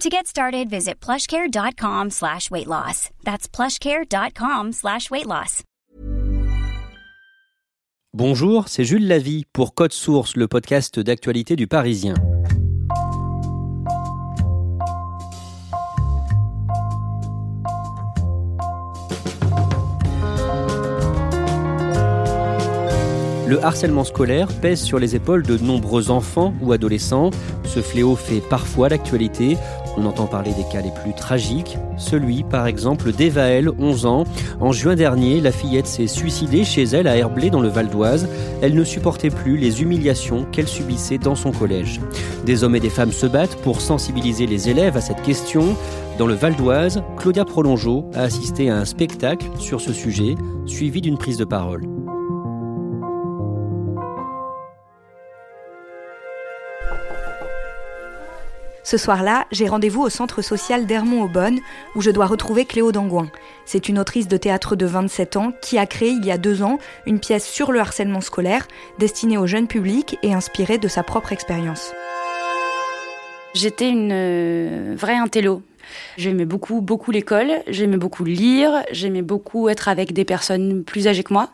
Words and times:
To 0.00 0.10
get 0.10 0.26
started, 0.26 0.68
visit 0.68 1.00
plushcare.com 1.00 2.10
slash 2.10 2.50
weight 2.50 2.66
loss. 2.66 3.08
That's 3.24 3.48
plushcare.com 3.48 4.72
slash 4.72 5.10
weight 5.10 5.24
loss. 5.24 5.62
Bonjour, 8.12 8.68
c'est 8.68 8.84
Jules 8.84 9.08
Lavie 9.08 9.46
pour 9.54 9.74
Code 9.74 9.94
Source, 9.94 10.36
le 10.36 10.48
podcast 10.48 11.00
d'actualité 11.00 11.56
du 11.56 11.66
Parisien. 11.66 12.12
Le 23.46 23.64
harcèlement 23.64 24.04
scolaire 24.04 24.48
pèse 24.60 24.82
sur 24.82 24.98
les 24.98 25.14
épaules 25.14 25.44
de 25.44 25.56
nombreux 25.56 26.10
enfants 26.10 26.52
ou 26.60 26.72
adolescents. 26.72 27.30
Ce 27.64 27.80
fléau 27.80 28.16
fait 28.16 28.40
parfois 28.40 28.88
l'actualité. 28.88 29.56
On 29.96 30.04
entend 30.04 30.26
parler 30.26 30.52
des 30.52 30.64
cas 30.70 30.82
les 30.82 30.90
plus 30.90 31.14
tragiques. 31.14 31.78
Celui, 31.96 32.42
par 32.42 32.66
exemple, 32.66 33.12
d'Evaël, 33.12 33.70
11 33.78 34.06
ans. 34.06 34.24
En 34.60 34.72
juin 34.72 34.94
dernier, 34.94 35.40
la 35.40 35.52
fillette 35.52 35.86
s'est 35.86 36.06
suicidée 36.06 36.64
chez 36.64 36.82
elle 36.82 37.06
à 37.06 37.16
Herblay 37.16 37.50
dans 37.50 37.60
le 37.60 37.68
Val 37.68 37.88
d'Oise. 37.88 38.28
Elle 38.60 38.74
ne 38.74 38.84
supportait 38.84 39.30
plus 39.30 39.56
les 39.56 39.82
humiliations 39.82 40.44
qu'elle 40.52 40.68
subissait 40.68 41.18
dans 41.18 41.34
son 41.34 41.50
collège. 41.50 42.00
Des 42.44 42.62
hommes 42.62 42.76
et 42.76 42.80
des 42.80 42.90
femmes 42.90 43.12
se 43.12 43.26
battent 43.26 43.56
pour 43.62 43.80
sensibiliser 43.80 44.46
les 44.46 44.68
élèves 44.68 44.96
à 44.96 45.00
cette 45.00 45.22
question. 45.22 45.76
Dans 46.18 46.26
le 46.26 46.34
Val 46.34 46.56
d'Oise, 46.56 47.02
Claudia 47.16 47.44
Prolongeau 47.44 48.10
a 48.14 48.22
assisté 48.22 48.70
à 48.70 48.76
un 48.76 48.84
spectacle 48.84 49.46
sur 49.58 49.80
ce 49.80 49.92
sujet, 49.92 50.34
suivi 50.66 51.00
d'une 51.00 51.18
prise 51.18 51.38
de 51.38 51.44
parole. 51.44 51.95
Ce 58.86 58.98
soir-là, 58.98 59.48
j'ai 59.50 59.66
rendez-vous 59.66 60.02
au 60.02 60.10
centre 60.10 60.42
social 60.42 60.86
d'Hermont-Aubonne, 60.86 61.58
où 61.96 62.02
je 62.02 62.12
dois 62.12 62.26
retrouver 62.26 62.66
Cléo 62.66 62.92
Dangouin. 62.92 63.28
C'est 63.64 63.88
une 63.88 63.98
autrice 63.98 64.28
de 64.28 64.36
théâtre 64.36 64.76
de 64.76 64.86
27 64.86 65.36
ans 65.36 65.52
qui 65.60 65.76
a 65.76 65.86
créé 65.86 66.10
il 66.10 66.24
y 66.24 66.30
a 66.30 66.38
deux 66.38 66.62
ans 66.62 66.78
une 67.04 67.18
pièce 67.18 67.44
sur 67.44 67.72
le 67.72 67.80
harcèlement 67.80 68.20
scolaire, 68.20 68.68
destinée 69.00 69.38
au 69.38 69.46
jeune 69.48 69.66
public 69.66 70.18
et 70.22 70.32
inspirée 70.32 70.78
de 70.78 70.86
sa 70.86 71.02
propre 71.02 71.32
expérience. 71.32 71.94
J'étais 73.54 73.90
une 73.90 74.12
euh, 74.12 74.94
vraie 74.96 75.16
intello. 75.16 75.62
J'aimais 76.16 76.44
beaucoup, 76.44 76.80
beaucoup 76.80 77.10
l'école, 77.10 77.62
j'aimais 77.66 77.96
beaucoup 77.96 78.22
lire, 78.22 78.84
j'aimais 78.92 79.22
beaucoup 79.22 79.68
être 79.68 79.88
avec 79.88 80.12
des 80.12 80.24
personnes 80.24 80.84
plus 80.84 81.08
âgées 81.08 81.24
que 81.24 81.32
moi 81.32 81.50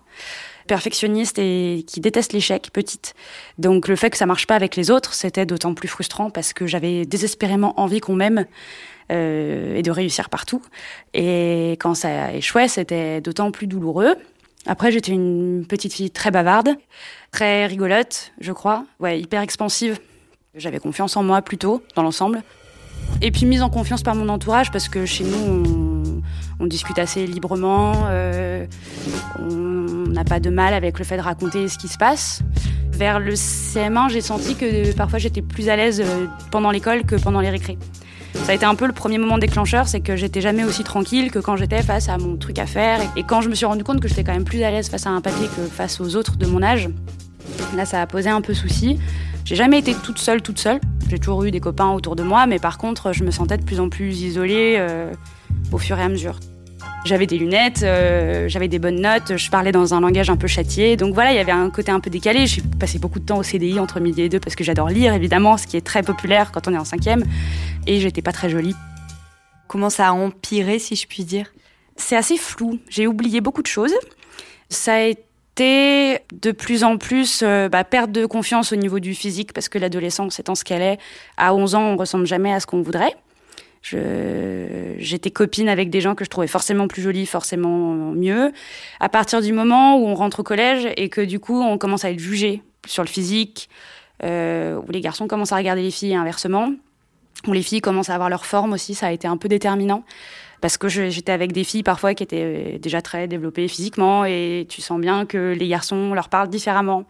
perfectionniste 0.66 1.38
et 1.38 1.84
qui 1.86 2.00
déteste 2.00 2.32
l'échec, 2.32 2.70
petite. 2.72 3.14
Donc 3.58 3.88
le 3.88 3.96
fait 3.96 4.10
que 4.10 4.16
ça 4.16 4.26
marche 4.26 4.46
pas 4.46 4.56
avec 4.56 4.76
les 4.76 4.90
autres, 4.90 5.14
c'était 5.14 5.46
d'autant 5.46 5.74
plus 5.74 5.88
frustrant 5.88 6.30
parce 6.30 6.52
que 6.52 6.66
j'avais 6.66 7.04
désespérément 7.04 7.78
envie 7.80 8.00
qu'on 8.00 8.14
m'aime 8.14 8.46
euh, 9.10 9.76
et 9.76 9.82
de 9.82 9.90
réussir 9.90 10.30
partout. 10.30 10.62
Et 11.14 11.72
quand 11.80 11.94
ça 11.94 12.32
échouait, 12.32 12.68
c'était 12.68 13.20
d'autant 13.20 13.50
plus 13.50 13.66
douloureux. 13.66 14.16
Après, 14.66 14.92
j'étais 14.92 15.12
une 15.12 15.66
petite 15.68 15.92
fille 15.92 16.10
très 16.10 16.30
bavarde, 16.30 16.70
très 17.32 17.66
rigolote, 17.66 18.32
je 18.40 18.52
crois, 18.52 18.86
ouais, 19.00 19.20
hyper 19.20 19.42
expansive. 19.42 19.98
J'avais 20.54 20.78
confiance 20.78 21.16
en 21.16 21.22
moi 21.22 21.42
plutôt, 21.42 21.82
dans 21.96 22.02
l'ensemble. 22.02 22.42
Et 23.20 23.30
puis 23.30 23.46
mise 23.46 23.62
en 23.62 23.70
confiance 23.70 24.02
par 24.02 24.14
mon 24.14 24.28
entourage 24.28 24.70
parce 24.70 24.88
que 24.88 25.04
chez 25.04 25.24
nous, 25.24 26.22
on, 26.60 26.66
discute 26.66 26.98
assez 27.00 27.26
librement. 27.26 28.06
Euh, 28.06 28.66
pas 30.24 30.40
de 30.40 30.50
mal 30.50 30.74
avec 30.74 30.98
le 30.98 31.04
fait 31.04 31.16
de 31.16 31.22
raconter 31.22 31.68
ce 31.68 31.78
qui 31.78 31.88
se 31.88 31.98
passe. 31.98 32.40
Vers 32.92 33.20
le 33.20 33.32
CM1, 33.32 34.10
j'ai 34.10 34.20
senti 34.20 34.54
que 34.54 34.92
parfois 34.94 35.18
j'étais 35.18 35.42
plus 35.42 35.68
à 35.68 35.76
l'aise 35.76 36.02
euh, 36.04 36.26
pendant 36.50 36.70
l'école 36.70 37.04
que 37.04 37.16
pendant 37.16 37.40
les 37.40 37.50
récrés. 37.50 37.78
Ça 38.34 38.52
a 38.52 38.54
été 38.54 38.64
un 38.64 38.74
peu 38.74 38.86
le 38.86 38.92
premier 38.92 39.18
moment 39.18 39.38
déclencheur, 39.38 39.88
c'est 39.88 40.00
que 40.00 40.16
j'étais 40.16 40.40
jamais 40.40 40.64
aussi 40.64 40.84
tranquille 40.84 41.30
que 41.30 41.38
quand 41.38 41.56
j'étais 41.56 41.82
face 41.82 42.08
à 42.08 42.18
mon 42.18 42.36
truc 42.36 42.58
à 42.58 42.66
faire. 42.66 43.00
Et 43.16 43.22
quand 43.22 43.40
je 43.40 43.48
me 43.48 43.54
suis 43.54 43.66
rendu 43.66 43.84
compte 43.84 44.00
que 44.00 44.08
j'étais 44.08 44.24
quand 44.24 44.32
même 44.32 44.44
plus 44.44 44.62
à 44.62 44.70
l'aise 44.70 44.88
face 44.88 45.06
à 45.06 45.10
un 45.10 45.20
papier 45.20 45.48
que 45.56 45.62
face 45.62 46.00
aux 46.00 46.16
autres 46.16 46.36
de 46.36 46.46
mon 46.46 46.62
âge, 46.62 46.88
là 47.76 47.84
ça 47.84 48.02
a 48.02 48.06
posé 48.06 48.30
un 48.30 48.40
peu 48.40 48.54
souci. 48.54 48.98
J'ai 49.44 49.56
jamais 49.56 49.78
été 49.78 49.94
toute 49.94 50.18
seule, 50.18 50.42
toute 50.42 50.58
seule. 50.58 50.80
J'ai 51.08 51.18
toujours 51.18 51.44
eu 51.44 51.50
des 51.50 51.60
copains 51.60 51.90
autour 51.90 52.16
de 52.16 52.22
moi, 52.22 52.46
mais 52.46 52.58
par 52.58 52.78
contre, 52.78 53.12
je 53.12 53.24
me 53.24 53.30
sentais 53.30 53.58
de 53.58 53.64
plus 53.64 53.80
en 53.80 53.88
plus 53.88 54.22
isolée 54.22 54.76
euh, 54.78 55.12
au 55.72 55.78
fur 55.78 55.98
et 55.98 56.02
à 56.02 56.08
mesure. 56.08 56.38
J'avais 57.04 57.26
des 57.26 57.36
lunettes, 57.36 57.82
euh, 57.82 58.48
j'avais 58.48 58.68
des 58.68 58.78
bonnes 58.78 59.00
notes, 59.00 59.36
je 59.36 59.50
parlais 59.50 59.72
dans 59.72 59.92
un 59.92 60.00
langage 60.00 60.30
un 60.30 60.36
peu 60.36 60.46
châtié. 60.46 60.96
Donc 60.96 61.14
voilà, 61.14 61.32
il 61.32 61.36
y 61.36 61.40
avait 61.40 61.50
un 61.50 61.68
côté 61.68 61.90
un 61.90 61.98
peu 61.98 62.10
décalé. 62.10 62.46
J'ai 62.46 62.62
passé 62.78 63.00
beaucoup 63.00 63.18
de 63.18 63.24
temps 63.24 63.38
au 63.38 63.42
CDI 63.42 63.80
entre 63.80 63.98
midi 63.98 64.22
et 64.22 64.28
deux 64.28 64.38
parce 64.38 64.54
que 64.54 64.62
j'adore 64.62 64.88
lire, 64.88 65.12
évidemment, 65.12 65.56
ce 65.56 65.66
qui 65.66 65.76
est 65.76 65.84
très 65.84 66.04
populaire 66.04 66.52
quand 66.52 66.68
on 66.68 66.74
est 66.74 66.78
en 66.78 66.84
cinquième. 66.84 67.24
Et 67.88 67.98
j'étais 67.98 68.22
pas 68.22 68.30
très 68.30 68.48
jolie. 68.48 68.76
Comment 69.66 69.90
ça 69.90 70.08
a 70.08 70.12
empiré, 70.12 70.78
si 70.78 70.94
je 70.94 71.08
puis 71.08 71.24
dire? 71.24 71.52
C'est 71.96 72.16
assez 72.16 72.36
flou. 72.36 72.78
J'ai 72.88 73.08
oublié 73.08 73.40
beaucoup 73.40 73.62
de 73.62 73.66
choses. 73.66 73.94
Ça 74.68 74.94
a 74.94 75.00
été 75.00 76.20
de 76.40 76.52
plus 76.52 76.84
en 76.84 76.98
plus 76.98 77.42
euh, 77.42 77.68
bah, 77.68 77.82
perte 77.82 78.12
de 78.12 78.26
confiance 78.26 78.72
au 78.72 78.76
niveau 78.76 79.00
du 79.00 79.14
physique 79.14 79.52
parce 79.52 79.68
que 79.68 79.78
l'adolescence 79.78 80.38
étant 80.38 80.54
ce 80.54 80.62
qu'elle 80.62 80.82
est, 80.82 80.98
à 81.36 81.52
11 81.52 81.74
ans, 81.74 81.82
on 81.82 81.96
ressemble 81.96 82.26
jamais 82.26 82.52
à 82.52 82.60
ce 82.60 82.66
qu'on 82.66 82.80
voudrait. 82.80 83.14
J'étais 83.82 85.30
copine 85.30 85.68
avec 85.68 85.90
des 85.90 86.00
gens 86.00 86.14
que 86.14 86.24
je 86.24 86.30
trouvais 86.30 86.46
forcément 86.46 86.88
plus 86.88 87.02
jolies, 87.02 87.26
forcément 87.26 88.12
mieux. 88.12 88.52
À 89.00 89.08
partir 89.08 89.40
du 89.42 89.52
moment 89.52 89.98
où 89.98 90.06
on 90.06 90.14
rentre 90.14 90.40
au 90.40 90.42
collège 90.42 90.88
et 90.96 91.08
que 91.08 91.20
du 91.20 91.40
coup 91.40 91.60
on 91.60 91.78
commence 91.78 92.04
à 92.04 92.10
être 92.10 92.20
jugé 92.20 92.62
sur 92.86 93.02
le 93.02 93.08
physique, 93.08 93.68
euh, 94.22 94.76
où 94.76 94.90
les 94.90 95.00
garçons 95.00 95.26
commencent 95.26 95.52
à 95.52 95.56
regarder 95.56 95.82
les 95.82 95.90
filles 95.90 96.12
et 96.12 96.16
inversement, 96.16 96.72
où 97.48 97.52
les 97.52 97.62
filles 97.62 97.80
commencent 97.80 98.10
à 98.10 98.14
avoir 98.14 98.30
leur 98.30 98.46
forme 98.46 98.72
aussi, 98.72 98.94
ça 98.94 99.08
a 99.08 99.12
été 99.12 99.26
un 99.26 99.36
peu 99.36 99.48
déterminant 99.48 100.04
parce 100.60 100.78
que 100.78 100.88
j'étais 100.88 101.32
avec 101.32 101.50
des 101.50 101.64
filles 101.64 101.82
parfois 101.82 102.14
qui 102.14 102.22
étaient 102.22 102.76
euh, 102.76 102.78
déjà 102.78 103.02
très 103.02 103.26
développées 103.26 103.66
physiquement 103.66 104.24
et 104.24 104.64
tu 104.68 104.80
sens 104.80 105.00
bien 105.00 105.26
que 105.26 105.54
les 105.58 105.66
garçons 105.66 106.14
leur 106.14 106.28
parlent 106.28 106.48
différemment. 106.48 107.04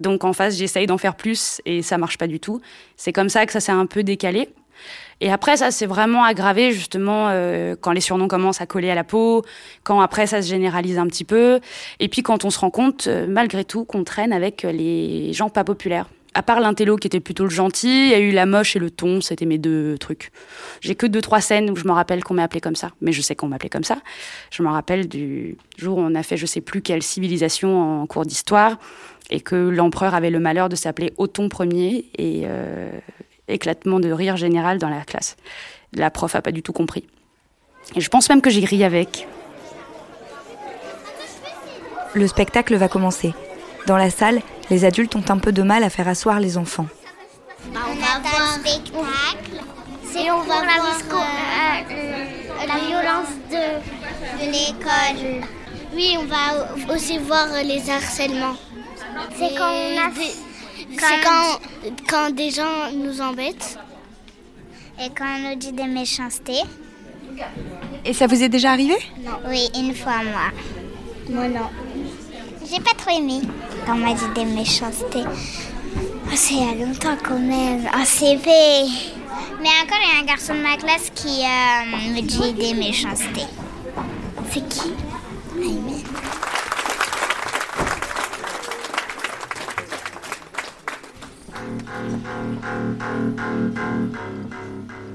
Donc 0.00 0.24
en 0.24 0.32
face, 0.32 0.56
j'essaye 0.56 0.86
d'en 0.86 0.98
faire 0.98 1.16
plus 1.16 1.60
et 1.66 1.82
ça 1.82 1.98
marche 1.98 2.16
pas 2.16 2.28
du 2.28 2.38
tout. 2.38 2.60
C'est 2.96 3.12
comme 3.12 3.28
ça 3.28 3.44
que 3.44 3.52
ça 3.52 3.60
s'est 3.60 3.72
un 3.72 3.86
peu 3.86 4.04
décalé. 4.04 4.50
Et 5.20 5.30
après, 5.30 5.56
ça 5.56 5.70
s'est 5.70 5.86
vraiment 5.86 6.24
aggravé 6.24 6.72
justement 6.72 7.28
euh, 7.30 7.74
quand 7.80 7.92
les 7.92 8.00
surnoms 8.00 8.28
commencent 8.28 8.60
à 8.60 8.66
coller 8.66 8.90
à 8.90 8.94
la 8.94 9.04
peau, 9.04 9.42
quand 9.82 10.00
après 10.00 10.26
ça 10.26 10.42
se 10.42 10.48
généralise 10.48 10.98
un 10.98 11.06
petit 11.06 11.24
peu, 11.24 11.60
et 12.00 12.08
puis 12.08 12.22
quand 12.22 12.44
on 12.44 12.50
se 12.50 12.58
rend 12.58 12.70
compte, 12.70 13.06
euh, 13.06 13.26
malgré 13.28 13.64
tout, 13.64 13.84
qu'on 13.84 14.04
traîne 14.04 14.32
avec 14.32 14.62
les 14.62 15.32
gens 15.32 15.48
pas 15.48 15.64
populaires 15.64 16.06
à 16.36 16.42
part 16.42 16.60
l'intello 16.60 16.96
qui 16.96 17.06
était 17.06 17.20
plutôt 17.20 17.44
le 17.44 17.50
gentil, 17.50 18.08
il 18.08 18.10
y 18.10 18.14
a 18.14 18.18
eu 18.18 18.30
la 18.30 18.44
moche 18.44 18.76
et 18.76 18.78
le 18.78 18.90
ton, 18.90 19.22
c'était 19.22 19.46
mes 19.46 19.56
deux 19.56 19.96
trucs. 19.96 20.32
J'ai 20.82 20.94
que 20.94 21.06
deux, 21.06 21.22
trois 21.22 21.40
scènes 21.40 21.70
où 21.70 21.76
je 21.76 21.88
me 21.88 21.92
rappelle 21.92 22.22
qu'on 22.22 22.34
m'a 22.34 22.42
appelé 22.42 22.60
comme 22.60 22.76
ça, 22.76 22.90
mais 23.00 23.12
je 23.12 23.22
sais 23.22 23.34
qu'on 23.34 23.48
m'appelait 23.48 23.70
comme 23.70 23.84
ça. 23.84 23.96
Je 24.50 24.62
me 24.62 24.68
rappelle 24.68 25.08
du 25.08 25.56
jour 25.78 25.96
où 25.96 26.02
on 26.02 26.14
a 26.14 26.22
fait 26.22 26.36
je 26.36 26.44
sais 26.44 26.60
plus 26.60 26.82
quelle 26.82 27.02
civilisation 27.02 28.02
en 28.02 28.06
cours 28.06 28.26
d'histoire 28.26 28.78
et 29.30 29.40
que 29.40 29.56
l'empereur 29.56 30.14
avait 30.14 30.28
le 30.28 30.38
malheur 30.38 30.68
de 30.68 30.76
s'appeler 30.76 31.14
Othon 31.16 31.48
Ier 31.58 32.04
et 32.18 32.42
euh, 32.44 32.90
éclatement 33.48 34.00
de 34.00 34.10
rire 34.10 34.36
général 34.36 34.78
dans 34.78 34.88
la 34.88 35.02
classe. 35.02 35.36
La 35.92 36.10
prof 36.10 36.34
a 36.34 36.42
pas 36.42 36.52
du 36.52 36.62
tout 36.62 36.72
compris. 36.72 37.06
Et 37.94 38.00
je 38.00 38.08
pense 38.08 38.28
même 38.28 38.42
que 38.42 38.50
j'ai 38.50 38.64
ri 38.64 38.84
avec. 38.84 39.28
Le 42.14 42.26
spectacle 42.26 42.74
va 42.76 42.88
commencer. 42.88 43.34
Dans 43.86 43.96
la 43.96 44.10
salle, 44.10 44.40
les 44.70 44.84
adultes 44.84 45.14
ont 45.14 45.24
un 45.28 45.38
peu 45.38 45.52
de 45.52 45.62
mal 45.62 45.84
à 45.84 45.90
faire 45.90 46.08
asseoir 46.08 46.40
les 46.40 46.58
enfants. 46.58 46.86
Bah, 47.72 47.80
on, 47.88 47.94
va 47.94 48.28
voir 48.28 48.42
un 48.42 48.58
spectacle. 48.58 49.62
C'est 50.04 50.30
on 50.30 50.38
va 50.38 50.44
voir 50.44 50.64
la, 50.64 51.94
euh, 51.94 52.24
la 52.66 52.78
violence 52.86 53.28
de, 53.50 54.44
de 54.44 54.50
l'école. 54.50 55.46
Oui, 55.94 56.16
on 56.18 56.24
va 56.24 56.94
aussi 56.94 57.18
voir 57.18 57.46
les 57.64 57.88
harcèlements. 57.90 58.56
C'est 59.38 59.54
quand 59.56 59.70
on 59.70 59.98
a... 59.98 60.10
C'est 60.98 61.20
quand, 61.22 61.60
quand 62.08 62.30
des 62.34 62.50
gens 62.50 62.90
nous 62.94 63.20
embêtent. 63.20 63.78
Et 65.00 65.08
quand 65.16 65.24
on 65.26 65.50
nous 65.50 65.56
dit 65.56 65.72
des 65.72 65.86
méchancetés. 65.86 66.62
Et 68.04 68.12
ça 68.12 68.26
vous 68.26 68.42
est 68.42 68.48
déjà 68.48 68.72
arrivé? 68.72 68.94
Non. 69.22 69.32
Oui, 69.48 69.68
une 69.76 69.94
fois 69.94 70.22
moi. 70.24 70.50
Moi 71.28 71.48
non. 71.48 71.68
J'ai 72.70 72.80
pas 72.80 72.94
trop 72.96 73.10
aimé 73.16 73.40
quand 73.84 73.94
on 73.94 73.98
m'a 73.98 74.14
dit 74.14 74.28
des 74.34 74.44
méchancetés. 74.44 75.24
Oh, 75.24 76.34
c'est 76.34 76.54
il 76.54 76.66
y 76.66 76.82
a 76.82 76.86
longtemps 76.86 77.16
quand 77.22 77.38
même. 77.38 77.88
En 77.94 78.04
CP. 78.04 78.50
Mais 79.60 79.68
encore, 79.82 79.98
il 80.02 80.14
y 80.14 80.18
a 80.18 80.22
un 80.22 80.26
garçon 80.26 80.54
de 80.54 80.60
ma 80.60 80.76
classe 80.76 81.10
qui 81.14 81.42
euh, 81.42 82.14
me 82.14 82.20
dit 82.20 82.52
des 82.54 82.74
méchancetés. 82.74 83.46
C'est 84.50 84.68
qui? 84.68 84.92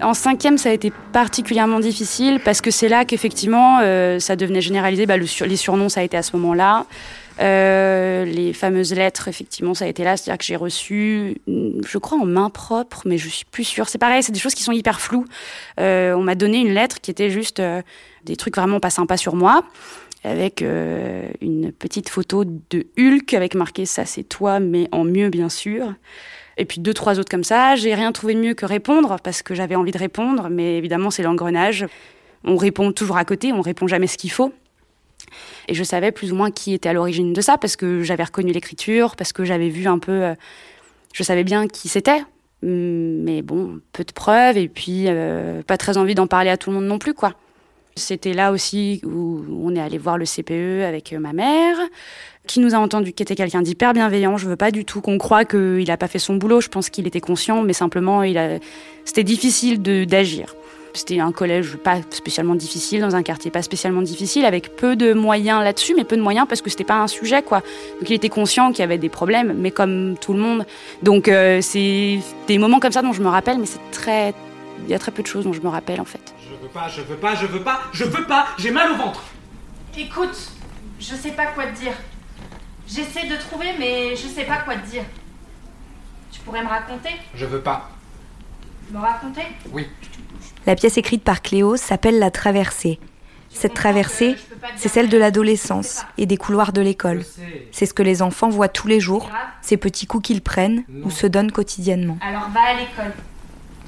En 0.01 0.13
cinquième, 0.13 0.57
ça 0.57 0.69
a 0.69 0.71
été 0.71 0.91
particulièrement 1.13 1.79
difficile 1.79 2.39
parce 2.43 2.61
que 2.61 2.71
c'est 2.71 2.89
là 2.89 3.05
qu'effectivement, 3.05 3.79
euh, 3.81 4.19
ça 4.19 4.35
devenait 4.35 4.61
généralisé. 4.61 5.05
Bah, 5.05 5.17
les 5.17 5.55
surnoms, 5.55 5.89
ça 5.89 5.99
a 5.99 6.03
été 6.03 6.17
à 6.17 6.23
ce 6.23 6.35
moment-là. 6.37 6.85
Euh, 7.39 8.25
les 8.25 8.53
fameuses 8.53 8.93
lettres, 8.93 9.27
effectivement, 9.27 9.73
ça 9.73 9.85
a 9.85 9.87
été 9.87 10.03
là. 10.03 10.17
C'est-à-dire 10.17 10.39
que 10.39 10.45
j'ai 10.45 10.55
reçu, 10.55 11.37
mm, 11.47 11.81
je 11.87 11.97
crois, 11.97 12.17
en 12.17 12.25
main 12.25 12.49
propre, 12.49 13.03
mais 13.05 13.17
je 13.17 13.29
suis 13.29 13.45
plus 13.45 13.63
sûre. 13.63 13.89
C'est 13.89 13.99
pareil, 13.99 14.23
c'est 14.23 14.31
des 14.31 14.39
choses 14.39 14.55
qui 14.55 14.63
sont 14.63 14.71
hyper 14.71 14.99
floues. 15.01 15.25
Euh, 15.79 16.13
on 16.13 16.23
m'a 16.23 16.35
donné 16.35 16.59
une 16.59 16.73
lettre 16.73 16.99
qui 16.99 17.11
était 17.11 17.29
juste 17.29 17.61
des 18.25 18.35
trucs 18.35 18.55
vraiment 18.55 18.79
pas 18.79 18.89
sympas 18.89 19.17
sur 19.17 19.35
moi, 19.35 19.63
avec 20.23 20.61
euh, 20.61 21.29
une 21.41 21.71
petite 21.71 22.09
photo 22.09 22.43
de 22.45 22.87
Hulk 22.97 23.33
avec 23.33 23.55
marqué 23.55 23.85
ça 23.85 24.05
c'est 24.05 24.23
toi, 24.23 24.59
mais 24.59 24.87
en 24.91 25.03
mieux 25.03 25.29
bien 25.29 25.49
sûr. 25.49 25.93
Et 26.57 26.65
puis 26.65 26.79
deux, 26.79 26.93
trois 26.93 27.19
autres 27.19 27.29
comme 27.29 27.43
ça. 27.43 27.75
J'ai 27.75 27.95
rien 27.95 28.11
trouvé 28.11 28.35
de 28.35 28.39
mieux 28.39 28.53
que 28.53 28.65
répondre 28.65 29.17
parce 29.23 29.41
que 29.41 29.55
j'avais 29.55 29.75
envie 29.75 29.91
de 29.91 29.97
répondre, 29.97 30.49
mais 30.49 30.77
évidemment 30.77 31.09
c'est 31.09 31.23
l'engrenage. 31.23 31.85
On 32.43 32.55
répond 32.55 32.91
toujours 32.91 33.17
à 33.17 33.25
côté, 33.25 33.51
on 33.53 33.61
répond 33.61 33.87
jamais 33.87 34.07
ce 34.07 34.17
qu'il 34.17 34.31
faut. 34.31 34.53
Et 35.67 35.73
je 35.73 35.83
savais 35.83 36.11
plus 36.11 36.31
ou 36.31 36.35
moins 36.35 36.51
qui 36.51 36.73
était 36.73 36.89
à 36.89 36.93
l'origine 36.93 37.33
de 37.33 37.41
ça 37.41 37.57
parce 37.57 37.75
que 37.75 38.03
j'avais 38.03 38.23
reconnu 38.23 38.51
l'écriture, 38.51 39.15
parce 39.15 39.33
que 39.33 39.45
j'avais 39.45 39.69
vu 39.69 39.87
un 39.87 39.99
peu. 39.99 40.11
euh, 40.11 40.35
je 41.13 41.23
savais 41.23 41.43
bien 41.43 41.67
qui 41.67 41.89
c'était. 41.89 42.23
Mais 42.63 43.41
bon, 43.41 43.79
peu 43.91 44.03
de 44.03 44.11
preuves 44.11 44.57
et 44.57 44.67
puis 44.67 45.05
euh, 45.07 45.63
pas 45.63 45.77
très 45.77 45.97
envie 45.97 46.13
d'en 46.13 46.27
parler 46.27 46.49
à 46.49 46.57
tout 46.57 46.69
le 46.69 46.75
monde 46.75 46.85
non 46.85 46.99
plus, 46.99 47.13
quoi. 47.13 47.33
C'était 48.01 48.33
là 48.33 48.51
aussi 48.51 49.01
où 49.05 49.43
on 49.63 49.75
est 49.75 49.81
allé 49.81 49.97
voir 49.97 50.17
le 50.17 50.25
CPE 50.25 50.83
avec 50.87 51.13
euh, 51.13 51.19
ma 51.19 51.33
mère, 51.33 51.77
qui 52.47 52.59
nous 52.59 52.75
a 52.75 52.77
entendu, 52.77 53.13
qui 53.13 53.23
était 53.23 53.35
quelqu'un 53.35 53.61
d'hyper 53.61 53.93
bienveillant. 53.93 54.37
Je 54.37 54.47
veux 54.47 54.55
pas 54.55 54.71
du 54.71 54.85
tout 54.85 55.01
qu'on 55.01 55.17
croie 55.17 55.45
qu'il 55.45 55.89
a 55.89 55.97
pas 55.97 56.07
fait 56.07 56.19
son 56.19 56.35
boulot. 56.35 56.61
Je 56.61 56.69
pense 56.69 56.89
qu'il 56.89 57.07
était 57.07 57.21
conscient, 57.21 57.61
mais 57.61 57.73
simplement, 57.73 58.23
il 58.23 58.37
a... 58.37 58.57
c'était 59.05 59.23
difficile 59.23 59.81
d'agir. 59.81 60.55
C'était 60.93 61.19
un 61.19 61.31
collège 61.31 61.77
pas 61.77 61.99
spécialement 62.09 62.55
difficile, 62.55 63.01
dans 63.01 63.15
un 63.15 63.23
quartier 63.23 63.49
pas 63.49 63.61
spécialement 63.61 64.01
difficile, 64.01 64.43
avec 64.43 64.75
peu 64.75 64.95
de 64.95 65.13
moyens 65.13 65.63
là-dessus, 65.63 65.93
mais 65.95 66.03
peu 66.03 66.17
de 66.17 66.21
moyens 66.21 66.47
parce 66.49 66.61
que 66.61 66.69
c'était 66.69 66.83
pas 66.83 66.99
un 66.99 67.07
sujet, 67.07 67.41
quoi. 67.41 67.61
Donc 67.99 68.09
il 68.09 68.13
était 68.13 68.29
conscient 68.29 68.71
qu'il 68.71 68.79
y 68.79 68.83
avait 68.83 68.97
des 68.97 69.09
problèmes, 69.09 69.53
mais 69.57 69.71
comme 69.71 70.15
tout 70.19 70.33
le 70.33 70.39
monde. 70.39 70.65
Donc 71.01 71.29
euh, 71.29 71.61
c'est 71.61 72.19
des 72.47 72.57
moments 72.57 72.79
comme 72.79 72.91
ça 72.91 73.01
dont 73.01 73.13
je 73.13 73.21
me 73.21 73.29
rappelle, 73.29 73.57
mais 73.57 73.65
c'est 73.65 73.79
très. 73.91 74.33
Il 74.85 74.89
y 74.89 74.93
a 74.93 74.99
très 74.99 75.11
peu 75.11 75.21
de 75.21 75.27
choses 75.27 75.45
dont 75.45 75.53
je 75.53 75.61
me 75.61 75.69
rappelle, 75.69 76.01
en 76.01 76.05
fait. 76.05 76.33
Je 76.73 76.79
veux 76.79 76.79
pas, 76.79 76.87
je 76.87 77.01
veux 77.01 77.17
pas, 77.17 77.35
je 77.35 77.45
veux 77.45 77.63
pas, 77.63 77.81
je 77.91 78.03
veux 78.05 78.25
pas, 78.25 78.47
j'ai 78.57 78.71
mal 78.71 78.91
au 78.91 78.95
ventre. 78.95 79.21
Écoute, 79.97 80.51
je 80.99 81.15
sais 81.15 81.31
pas 81.31 81.47
quoi 81.47 81.67
te 81.67 81.77
dire. 81.77 81.91
J'essaie 82.87 83.27
de 83.27 83.35
trouver, 83.35 83.73
mais 83.77 84.15
je 84.15 84.27
sais 84.27 84.45
pas 84.45 84.59
quoi 84.59 84.75
te 84.75 84.87
dire. 84.87 85.03
Tu 86.31 86.39
pourrais 86.41 86.63
me 86.63 86.69
raconter? 86.69 87.09
Je 87.35 87.45
veux 87.45 87.59
pas. 87.59 87.89
Me 88.89 88.99
raconter? 88.99 89.41
Oui. 89.71 89.85
La 90.65 90.75
pièce 90.75 90.97
écrite 90.97 91.25
par 91.25 91.41
Cléo 91.41 91.75
s'appelle 91.75 92.19
La 92.19 92.31
Traversée. 92.31 92.99
Cette 93.49 93.73
traversée, 93.73 94.37
c'est 94.77 94.87
celle 94.87 95.09
de 95.09 95.17
l'adolescence 95.17 96.05
et 96.17 96.25
des 96.25 96.37
couloirs 96.37 96.71
de 96.71 96.79
l'école. 96.79 97.25
C'est 97.73 97.85
ce 97.85 97.93
que 97.93 98.01
les 98.01 98.21
enfants 98.21 98.47
voient 98.47 98.69
tous 98.69 98.87
les 98.87 99.01
jours, 99.01 99.29
ces 99.61 99.75
petits 99.75 100.07
coups 100.07 100.27
qu'ils 100.27 100.41
prennent 100.41 100.85
ou 101.03 101.11
se 101.11 101.27
donnent 101.27 101.51
quotidiennement. 101.51 102.17
Alors 102.21 102.47
va 102.49 102.61
à 102.61 102.73
l'école. 102.75 103.13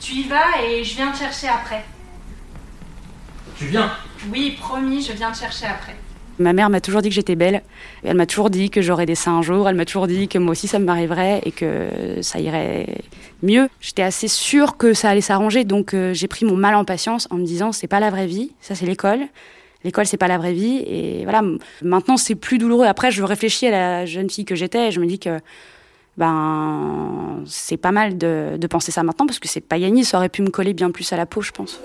Tu 0.01 0.15
y 0.15 0.27
vas 0.27 0.61
et 0.67 0.83
je 0.83 0.95
viens 0.95 1.13
te 1.13 1.19
chercher 1.19 1.47
après. 1.47 1.85
Tu 3.57 3.65
viens 3.65 3.91
Oui, 4.31 4.55
promis, 4.59 5.01
je 5.03 5.13
viens 5.13 5.31
te 5.31 5.37
chercher 5.37 5.65
après. 5.65 5.95
Ma 6.39 6.53
mère 6.53 6.69
m'a 6.69 6.81
toujours 6.81 7.01
dit 7.01 7.09
que 7.09 7.15
j'étais 7.15 7.35
belle. 7.35 7.61
Et 8.03 8.07
elle 8.07 8.17
m'a 8.17 8.25
toujours 8.25 8.49
dit 8.49 8.69
que 8.69 8.81
j'aurais 8.81 9.05
des 9.05 9.15
seins 9.15 9.37
un 9.37 9.41
jour. 9.41 9.69
Elle 9.69 9.75
m'a 9.75 9.85
toujours 9.85 10.07
dit 10.07 10.27
que 10.27 10.37
moi 10.39 10.51
aussi 10.51 10.67
ça 10.67 10.79
m'arriverait 10.79 11.41
et 11.45 11.51
que 11.51 12.19
ça 12.21 12.39
irait 12.39 12.87
mieux. 13.43 13.69
J'étais 13.79 14.01
assez 14.01 14.27
sûre 14.27 14.77
que 14.77 14.93
ça 14.93 15.09
allait 15.09 15.21
s'arranger. 15.21 15.63
Donc 15.63 15.93
euh, 15.93 16.13
j'ai 16.13 16.27
pris 16.27 16.45
mon 16.45 16.55
mal 16.55 16.75
en 16.75 16.85
patience 16.85 17.27
en 17.29 17.35
me 17.35 17.45
disant 17.45 17.71
c'est 17.71 17.87
pas 17.87 17.99
la 17.99 18.09
vraie 18.09 18.25
vie, 18.25 18.51
ça 18.61 18.73
c'est 18.73 18.85
l'école. 18.85 19.19
L'école 19.83 20.07
c'est 20.07 20.17
pas 20.17 20.27
la 20.27 20.37
vraie 20.39 20.53
vie. 20.53 20.83
Et 20.87 21.23
voilà, 21.23 21.43
maintenant 21.83 22.17
c'est 22.17 22.35
plus 22.35 22.57
douloureux. 22.57 22.87
Après 22.87 23.11
je 23.11 23.21
réfléchis 23.21 23.67
à 23.67 23.71
la 23.71 24.05
jeune 24.07 24.29
fille 24.29 24.45
que 24.45 24.55
j'étais 24.55 24.87
et 24.87 24.91
je 24.91 24.99
me 24.99 25.05
dis 25.05 25.19
que 25.19 25.39
ben 26.17 27.43
c'est 27.45 27.77
pas 27.77 27.91
mal 27.91 28.17
de, 28.17 28.57
de 28.57 28.67
penser 28.67 28.91
ça 28.91 29.03
maintenant 29.03 29.27
parce 29.27 29.39
que 29.39 29.47
c'est 29.47 29.61
pas 29.61 29.77
gagné. 29.77 30.03
Ça 30.03 30.17
aurait 30.17 30.29
pu 30.29 30.41
me 30.41 30.49
coller 30.49 30.73
bien 30.73 30.89
plus 30.89 31.13
à 31.13 31.17
la 31.17 31.27
peau, 31.27 31.41
je 31.41 31.51
pense. 31.51 31.79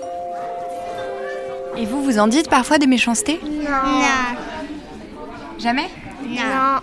Et 1.79 1.85
vous, 1.85 2.03
vous 2.03 2.19
en 2.19 2.27
dites 2.27 2.49
parfois 2.49 2.77
des 2.77 2.87
méchancetés 2.87 3.39
Non. 3.43 4.05
Jamais 5.57 5.89
Non. 6.27 6.79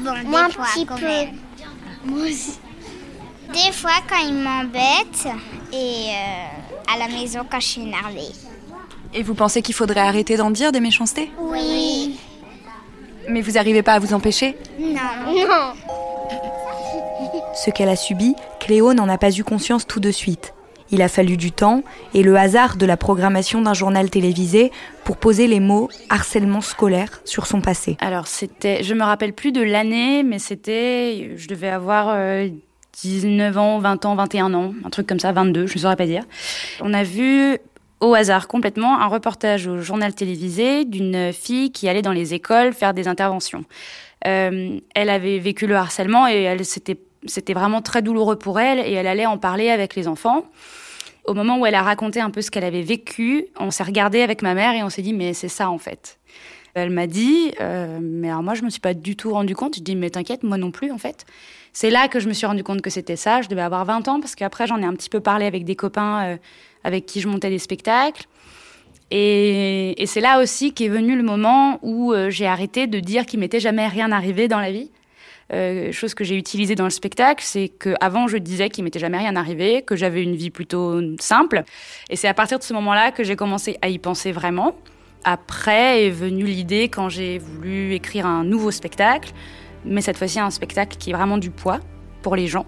Bon, 0.00 0.10
Moi, 0.26 0.40
un 0.40 0.46
des 0.48 0.52
fois, 0.54 0.64
petit 0.74 0.84
quand 0.86 0.96
peu. 0.96 1.06
même. 1.06 1.38
Moi 2.04 2.18
aussi. 2.26 2.58
Des 3.52 3.70
fois, 3.72 3.92
quand 4.08 4.16
ils 4.26 4.34
m'embêtent 4.34 5.28
et 5.72 6.08
euh, 6.10 6.92
à 6.94 6.98
la 6.98 7.06
maison 7.08 7.40
quand 7.48 7.60
je 7.60 7.66
suis 7.66 7.82
énervée. 7.82 8.32
Et 9.14 9.22
vous 9.22 9.34
pensez 9.34 9.62
qu'il 9.62 9.74
faudrait 9.74 10.00
arrêter 10.00 10.36
d'en 10.36 10.50
dire 10.50 10.72
des 10.72 10.80
méchancetés 10.80 11.30
Oui. 11.38 12.18
Mais 13.28 13.42
vous 13.42 13.52
n'arrivez 13.52 13.82
pas 13.82 13.92
à 13.94 13.98
vous 14.00 14.14
empêcher 14.14 14.56
Non. 14.80 14.94
Non. 15.26 15.74
Ce 17.54 17.70
qu'elle 17.70 17.90
a 17.90 17.96
subi, 17.96 18.34
Cléo 18.58 18.94
n'en 18.94 19.08
a 19.08 19.18
pas 19.18 19.30
eu 19.30 19.44
conscience 19.44 19.86
tout 19.86 20.00
de 20.00 20.10
suite. 20.10 20.52
Il 20.92 21.00
a 21.00 21.08
fallu 21.08 21.38
du 21.38 21.52
temps 21.52 21.82
et 22.12 22.22
le 22.22 22.36
hasard 22.36 22.76
de 22.76 22.84
la 22.84 22.98
programmation 22.98 23.62
d'un 23.62 23.72
journal 23.72 24.10
télévisé 24.10 24.70
pour 25.04 25.16
poser 25.16 25.46
les 25.46 25.58
mots 25.58 25.88
harcèlement 26.10 26.60
scolaire 26.60 27.22
sur 27.24 27.46
son 27.46 27.62
passé. 27.62 27.96
Alors, 28.00 28.26
c'était, 28.26 28.82
je 28.82 28.94
me 28.94 29.02
rappelle 29.02 29.32
plus 29.32 29.52
de 29.52 29.62
l'année, 29.62 30.22
mais 30.22 30.38
c'était, 30.38 31.32
je 31.36 31.48
devais 31.48 31.70
avoir 31.70 32.10
euh, 32.10 32.48
19 33.02 33.56
ans, 33.56 33.78
20 33.78 34.04
ans, 34.04 34.14
21 34.14 34.54
ans, 34.54 34.74
un 34.84 34.90
truc 34.90 35.06
comme 35.06 35.18
ça, 35.18 35.32
22, 35.32 35.66
je 35.66 35.74
ne 35.74 35.78
saurais 35.80 35.96
pas 35.96 36.06
dire. 36.06 36.24
On 36.82 36.92
a 36.92 37.02
vu 37.02 37.56
au 38.00 38.14
hasard 38.14 38.46
complètement 38.46 39.00
un 39.00 39.06
reportage 39.06 39.66
au 39.66 39.78
journal 39.78 40.14
télévisé 40.14 40.84
d'une 40.84 41.32
fille 41.32 41.70
qui 41.70 41.88
allait 41.88 42.02
dans 42.02 42.12
les 42.12 42.34
écoles 42.34 42.74
faire 42.74 42.92
des 42.92 43.08
interventions. 43.08 43.64
Euh, 44.26 44.78
elle 44.94 45.08
avait 45.08 45.38
vécu 45.38 45.66
le 45.66 45.76
harcèlement 45.76 46.28
et 46.28 46.42
elle, 46.42 46.64
c'était, 46.64 46.98
c'était 47.26 47.54
vraiment 47.54 47.82
très 47.82 48.02
douloureux 48.02 48.36
pour 48.36 48.60
elle 48.60 48.78
et 48.78 48.92
elle 48.92 49.06
allait 49.06 49.26
en 49.26 49.38
parler 49.38 49.70
avec 49.70 49.94
les 49.94 50.08
enfants. 50.08 50.44
Au 51.24 51.34
moment 51.34 51.58
où 51.58 51.66
elle 51.66 51.74
a 51.74 51.82
raconté 51.82 52.20
un 52.20 52.30
peu 52.30 52.42
ce 52.42 52.50
qu'elle 52.50 52.64
avait 52.64 52.82
vécu, 52.82 53.46
on 53.58 53.70
s'est 53.70 53.84
regardé 53.84 54.22
avec 54.22 54.42
ma 54.42 54.54
mère 54.54 54.74
et 54.74 54.82
on 54.82 54.90
s'est 54.90 55.02
dit 55.02 55.12
mais 55.12 55.34
c'est 55.34 55.48
ça 55.48 55.70
en 55.70 55.78
fait. 55.78 56.18
Elle 56.74 56.90
m'a 56.90 57.06
dit, 57.06 57.52
euh, 57.60 57.98
mais 58.00 58.30
alors 58.30 58.42
moi 58.42 58.54
je 58.54 58.62
me 58.62 58.70
suis 58.70 58.80
pas 58.80 58.94
du 58.94 59.14
tout 59.14 59.32
rendu 59.32 59.54
compte. 59.54 59.76
Je 59.76 59.82
dis 59.82 59.94
mais 59.94 60.10
t'inquiète, 60.10 60.42
moi 60.42 60.56
non 60.56 60.70
plus 60.70 60.90
en 60.90 60.98
fait. 60.98 61.26
C'est 61.72 61.90
là 61.90 62.08
que 62.08 62.18
je 62.18 62.28
me 62.28 62.32
suis 62.32 62.46
rendu 62.46 62.64
compte 62.64 62.82
que 62.82 62.90
c'était 62.90 63.16
ça. 63.16 63.42
Je 63.42 63.48
devais 63.48 63.62
avoir 63.62 63.84
20 63.84 64.08
ans 64.08 64.20
parce 64.20 64.34
qu'après 64.34 64.66
j'en 64.66 64.78
ai 64.78 64.84
un 64.84 64.94
petit 64.94 65.10
peu 65.10 65.20
parlé 65.20 65.46
avec 65.46 65.64
des 65.64 65.76
copains 65.76 66.24
euh, 66.24 66.36
avec 66.82 67.06
qui 67.06 67.20
je 67.20 67.28
montais 67.28 67.50
des 67.50 67.58
spectacles. 67.58 68.26
Et, 69.14 70.02
c'est 70.06 70.20
là 70.20 70.40
aussi 70.40 70.72
qu'est 70.72 70.88
venu 70.88 71.16
le 71.16 71.22
moment 71.22 71.78
où 71.82 72.12
euh, 72.12 72.30
j'ai 72.30 72.46
arrêté 72.46 72.86
de 72.86 72.98
dire 72.98 73.26
qu'il 73.26 73.40
m'était 73.40 73.60
jamais 73.60 73.86
rien 73.86 74.10
arrivé 74.10 74.48
dans 74.48 74.58
la 74.58 74.72
vie. 74.72 74.90
Euh, 75.52 75.92
chose 75.92 76.14
que 76.14 76.24
j'ai 76.24 76.36
utilisée 76.36 76.74
dans 76.74 76.84
le 76.84 76.90
spectacle, 76.90 77.44
c'est 77.46 77.68
qu'avant 77.68 78.26
je 78.26 78.38
disais 78.38 78.70
qu'il 78.70 78.84
m'était 78.84 78.98
jamais 78.98 79.18
rien 79.18 79.36
arrivé, 79.36 79.82
que 79.82 79.96
j'avais 79.96 80.22
une 80.22 80.34
vie 80.34 80.50
plutôt 80.50 81.00
simple. 81.20 81.64
Et 82.08 82.16
c'est 82.16 82.28
à 82.28 82.34
partir 82.34 82.58
de 82.58 82.64
ce 82.64 82.72
moment-là 82.72 83.10
que 83.10 83.22
j'ai 83.22 83.36
commencé 83.36 83.78
à 83.82 83.88
y 83.88 83.98
penser 83.98 84.32
vraiment. 84.32 84.74
Après 85.24 86.06
est 86.06 86.10
venue 86.10 86.46
l'idée 86.46 86.88
quand 86.88 87.08
j'ai 87.08 87.38
voulu 87.38 87.92
écrire 87.92 88.26
un 88.26 88.44
nouveau 88.44 88.70
spectacle, 88.70 89.32
mais 89.84 90.00
cette 90.00 90.16
fois-ci 90.16 90.40
un 90.40 90.50
spectacle 90.50 90.96
qui 90.96 91.10
est 91.10 91.12
vraiment 91.12 91.38
du 91.38 91.50
poids 91.50 91.80
pour 92.22 92.34
les 92.34 92.46
gens. 92.46 92.66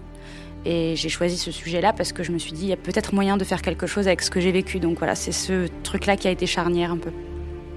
Et 0.63 0.95
j'ai 0.95 1.09
choisi 1.09 1.37
ce 1.37 1.51
sujet-là 1.51 1.93
parce 1.93 2.11
que 2.11 2.23
je 2.23 2.31
me 2.31 2.39
suis 2.39 2.51
dit, 2.51 2.63
il 2.63 2.69
y 2.69 2.73
a 2.73 2.77
peut-être 2.77 3.13
moyen 3.13 3.37
de 3.37 3.43
faire 3.43 3.61
quelque 3.61 3.87
chose 3.87 4.07
avec 4.07 4.21
ce 4.21 4.31
que 4.31 4.39
j'ai 4.39 4.51
vécu. 4.51 4.79
Donc 4.79 4.97
voilà, 4.97 5.15
c'est 5.15 5.31
ce 5.31 5.67
truc-là 5.83 6.17
qui 6.17 6.27
a 6.27 6.31
été 6.31 6.47
charnière 6.47 6.91
un 6.91 6.97
peu, 6.97 7.11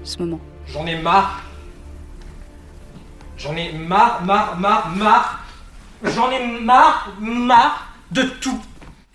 ce 0.03 0.17
moment. 0.19 0.39
J'en 0.67 0.85
ai 0.87 0.95
marre. 0.95 1.48
J'en 3.39 3.55
ai 3.55 3.71
marre, 3.71 4.21
marre, 4.23 4.57
marre, 4.57 4.89
marre. 4.97 5.39
J'en 6.03 6.29
ai 6.29 6.59
marre, 6.59 7.13
marre 7.19 7.87
de 8.11 8.23
tout. 8.23 8.61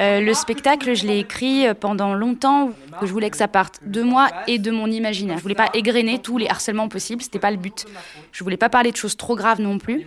Euh, 0.01 0.21
le 0.21 0.35
spectacle, 0.35 0.95
je 0.95 1.07
l'ai 1.07 1.21
écrit 1.21 1.69
euh, 1.69 1.75
pendant 1.75 2.15
longtemps, 2.15 2.71
je 3.01 3.07
voulais 3.07 3.31
que 3.31 3.37
ça 3.37 3.47
parte 3.47 3.79
de 3.87 4.03
moi 4.03 4.29
et 4.49 4.59
de 4.59 4.73
mon 4.73 4.91
imaginaire. 4.91 5.39
Je 5.39 5.43
voulais 5.43 5.55
pas 5.55 5.71
égrener 5.73 6.19
tous 6.19 6.37
les 6.37 6.49
harcèlements 6.49 6.89
possibles, 6.89 7.23
c'était 7.23 7.39
pas 7.39 7.53
le 7.53 7.59
but. 7.59 7.87
Je 8.33 8.43
voulais 8.43 8.57
pas 8.57 8.69
parler 8.69 8.91
de 8.91 8.97
choses 8.97 9.17
trop 9.17 9.37
graves 9.37 9.61
non 9.61 9.79
plus, 9.79 10.05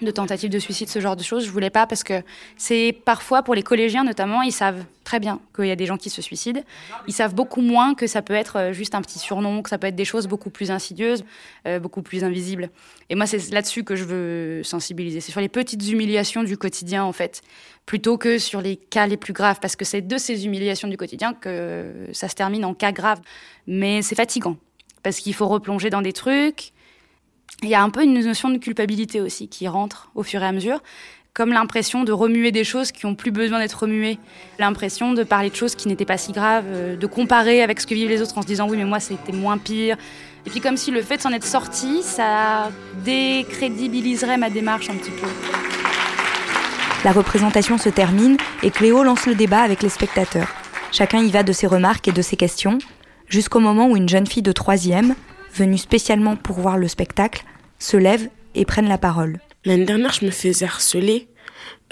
de 0.00 0.10
tentatives 0.10 0.48
de 0.48 0.58
suicide, 0.58 0.88
ce 0.88 0.98
genre 0.98 1.16
de 1.16 1.22
choses. 1.22 1.44
Je 1.44 1.50
voulais 1.50 1.68
pas 1.68 1.86
parce 1.86 2.04
que 2.04 2.22
c'est 2.56 2.96
parfois 3.04 3.42
pour 3.42 3.54
les 3.54 3.62
collégiens 3.62 4.02
notamment, 4.02 4.40
ils 4.40 4.50
savent 4.52 4.82
très 5.04 5.20
bien 5.20 5.40
qu'il 5.54 5.66
y 5.66 5.70
a 5.70 5.76
des 5.76 5.84
gens 5.84 5.98
qui 5.98 6.08
se 6.08 6.22
suicident. 6.22 6.62
Ils 7.06 7.12
savent 7.12 7.34
beaucoup 7.34 7.60
moins 7.60 7.94
que 7.94 8.06
ça 8.06 8.22
peut 8.22 8.32
être 8.32 8.56
euh, 8.56 8.72
juste 8.72 8.94
un 8.94 9.02
petit 9.02 9.18
surnom, 9.18 9.60
que 9.60 9.68
ça 9.68 9.76
peut 9.76 9.88
être 9.88 9.96
des 9.96 10.06
choses 10.06 10.26
beaucoup 10.26 10.48
plus 10.48 10.70
insidieuses, 10.70 11.24
beaucoup 11.80 12.02
plus 12.02 12.24
invisibles. 12.24 12.70
Et 13.10 13.14
moi, 13.14 13.26
c'est 13.26 13.50
là-dessus 13.52 13.84
que 13.84 13.94
je 13.94 14.04
veux 14.04 14.62
sensibiliser. 14.62 15.20
C'est 15.20 15.32
sur 15.32 15.40
les 15.40 15.48
petites 15.48 15.86
humiliations 15.90 16.44
du 16.44 16.56
quotidien 16.56 17.04
en 17.04 17.12
fait 17.12 17.42
plutôt 17.86 18.16
que 18.16 18.38
sur 18.38 18.60
les 18.60 18.76
cas 18.76 19.06
les 19.06 19.16
plus 19.16 19.32
graves, 19.32 19.58
parce 19.60 19.76
que 19.76 19.84
c'est 19.84 20.02
de 20.02 20.18
ces 20.18 20.46
humiliations 20.46 20.88
du 20.88 20.96
quotidien 20.96 21.34
que 21.34 22.08
ça 22.12 22.28
se 22.28 22.34
termine 22.34 22.64
en 22.64 22.74
cas 22.74 22.92
grave. 22.92 23.20
Mais 23.66 24.02
c'est 24.02 24.14
fatigant, 24.14 24.56
parce 25.02 25.18
qu'il 25.18 25.34
faut 25.34 25.48
replonger 25.48 25.90
dans 25.90 26.02
des 26.02 26.12
trucs. 26.12 26.72
Il 27.62 27.68
y 27.68 27.74
a 27.74 27.82
un 27.82 27.90
peu 27.90 28.02
une 28.02 28.14
notion 28.14 28.50
de 28.50 28.58
culpabilité 28.58 29.20
aussi 29.20 29.48
qui 29.48 29.68
rentre 29.68 30.10
au 30.14 30.22
fur 30.22 30.42
et 30.42 30.46
à 30.46 30.52
mesure, 30.52 30.82
comme 31.34 31.52
l'impression 31.52 32.04
de 32.04 32.12
remuer 32.12 32.52
des 32.52 32.64
choses 32.64 32.92
qui 32.92 33.06
ont 33.06 33.14
plus 33.14 33.30
besoin 33.30 33.58
d'être 33.58 33.80
remuées, 33.80 34.18
l'impression 34.58 35.14
de 35.14 35.22
parler 35.22 35.50
de 35.50 35.54
choses 35.54 35.74
qui 35.74 35.88
n'étaient 35.88 36.04
pas 36.04 36.18
si 36.18 36.32
graves, 36.32 36.66
euh, 36.66 36.96
de 36.96 37.06
comparer 37.06 37.62
avec 37.62 37.80
ce 37.80 37.86
que 37.86 37.94
vivent 37.94 38.08
les 38.08 38.20
autres 38.20 38.36
en 38.36 38.42
se 38.42 38.46
disant 38.46 38.68
oui 38.68 38.76
mais 38.76 38.84
moi 38.84 39.00
c'était 39.00 39.32
moins 39.32 39.58
pire. 39.58 39.96
Et 40.44 40.50
puis 40.50 40.60
comme 40.60 40.76
si 40.76 40.90
le 40.90 41.02
fait 41.02 41.16
de 41.16 41.22
s'en 41.22 41.32
être 41.32 41.46
sorti, 41.46 42.02
ça 42.02 42.70
décrédibiliserait 43.04 44.36
ma 44.36 44.50
démarche 44.50 44.90
un 44.90 44.94
petit 44.94 45.12
peu. 45.12 45.71
La 47.04 47.10
représentation 47.10 47.78
se 47.78 47.88
termine 47.88 48.36
et 48.62 48.70
Cléo 48.70 49.02
lance 49.02 49.26
le 49.26 49.34
débat 49.34 49.62
avec 49.62 49.82
les 49.82 49.88
spectateurs. 49.88 50.46
Chacun 50.92 51.20
y 51.20 51.30
va 51.30 51.42
de 51.42 51.52
ses 51.52 51.66
remarques 51.66 52.06
et 52.06 52.12
de 52.12 52.22
ses 52.22 52.36
questions, 52.36 52.78
jusqu'au 53.28 53.58
moment 53.58 53.88
où 53.88 53.96
une 53.96 54.08
jeune 54.08 54.26
fille 54.26 54.42
de 54.42 54.52
troisième, 54.52 55.16
venue 55.52 55.78
spécialement 55.78 56.36
pour 56.36 56.60
voir 56.60 56.78
le 56.78 56.86
spectacle, 56.86 57.44
se 57.80 57.96
lève 57.96 58.28
et 58.54 58.64
prenne 58.64 58.88
la 58.88 58.98
parole. 58.98 59.40
L'année 59.64 59.84
dernière, 59.84 60.12
je 60.12 60.24
me 60.24 60.30
faisais 60.30 60.64
harceler. 60.64 61.26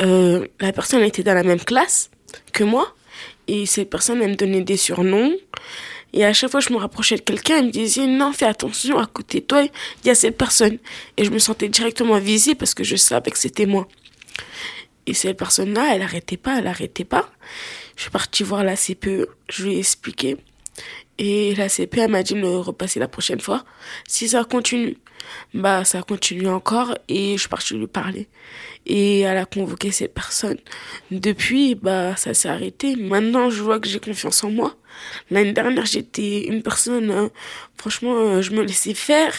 Euh, 0.00 0.47
la 0.61 0.73
personne 0.73 1.02
était 1.02 1.25
dans 1.25 1.35
la 1.35 1.43
même 1.43 1.61
classe 1.61 2.11
que 2.52 2.62
moi, 2.62 2.95
et 3.49 3.67
cette 3.67 3.90
personne, 3.90 4.23
elle 4.23 4.31
me 4.31 4.37
donnait 4.37 4.62
des 4.62 4.76
surnoms. 4.76 5.33
Et 6.12 6.25
à 6.25 6.33
chaque 6.33 6.52
fois 6.52 6.61
que 6.61 6.69
je 6.69 6.73
me 6.73 6.79
rapprochais 6.79 7.17
de 7.17 7.23
quelqu'un, 7.23 7.59
elle 7.59 7.67
me 7.67 7.71
disait 7.73 8.07
non, 8.07 8.33
fais 8.33 8.47
attention, 8.47 8.99
à 9.00 9.07
côté 9.07 9.40
de 9.40 9.47
toi, 9.47 9.62
il 9.62 10.07
y 10.07 10.11
a 10.11 10.14
cette 10.14 10.38
personne. 10.38 10.79
Et 11.17 11.25
je 11.25 11.31
me 11.31 11.40
sentais 11.40 11.69
directement 11.69 12.19
visée 12.19 12.55
parce 12.55 12.75
que 12.75 12.85
je 12.85 12.95
savais 12.95 13.33
que 13.33 13.38
c'était 13.38 13.67
moi. 13.67 13.88
Et 15.11 15.14
cette 15.14 15.37
personne-là, 15.37 15.93
elle 15.93 16.02
arrêtait 16.02 16.37
pas, 16.37 16.61
elle 16.61 16.69
arrêtait 16.69 17.05
pas. 17.05 17.29
Je 17.97 18.02
suis 18.02 18.12
partie 18.12 18.45
voir 18.45 18.62
la 18.62 18.76
CPE, 18.76 19.26
je 19.49 19.64
lui 19.64 19.75
ai 19.75 19.79
expliqué. 19.81 20.37
Et 21.19 21.52
la 21.57 21.69
CPE, 21.69 21.99
elle 21.99 22.11
m'a 22.12 22.23
dit 22.23 22.35
de 22.35 22.38
me 22.38 22.59
repasser 22.59 23.00
la 23.00 23.09
prochaine 23.09 23.40
fois. 23.40 23.64
Si 24.07 24.29
ça 24.29 24.45
continue, 24.45 24.99
bah 25.52 25.85
ça 25.85 26.02
continue 26.02 26.47
encore 26.47 26.97
et 27.09 27.33
je 27.33 27.40
suis 27.40 27.49
partie 27.49 27.75
lui 27.75 27.88
parler. 27.88 28.29
Et 28.87 29.23
elle 29.23 29.37
a 29.37 29.47
convoqué 29.47 29.90
cette 29.90 30.14
personne. 30.14 30.59
Depuis, 31.11 31.75
bah 31.75 32.14
ça 32.14 32.33
s'est 32.33 32.49
arrêté. 32.49 32.95
Maintenant, 32.95 33.50
je 33.50 33.64
vois 33.64 33.81
que 33.81 33.88
j'ai 33.88 33.99
confiance 33.99 34.45
en 34.45 34.52
moi. 34.52 34.76
L'année 35.29 35.52
dernière, 35.52 35.87
j'étais 35.87 36.47
une 36.47 36.62
personne, 36.62 37.11
euh, 37.11 37.29
franchement, 37.76 38.14
euh, 38.14 38.43
je 38.43 38.52
me 38.52 38.62
laissais 38.62 38.95
faire. 38.95 39.35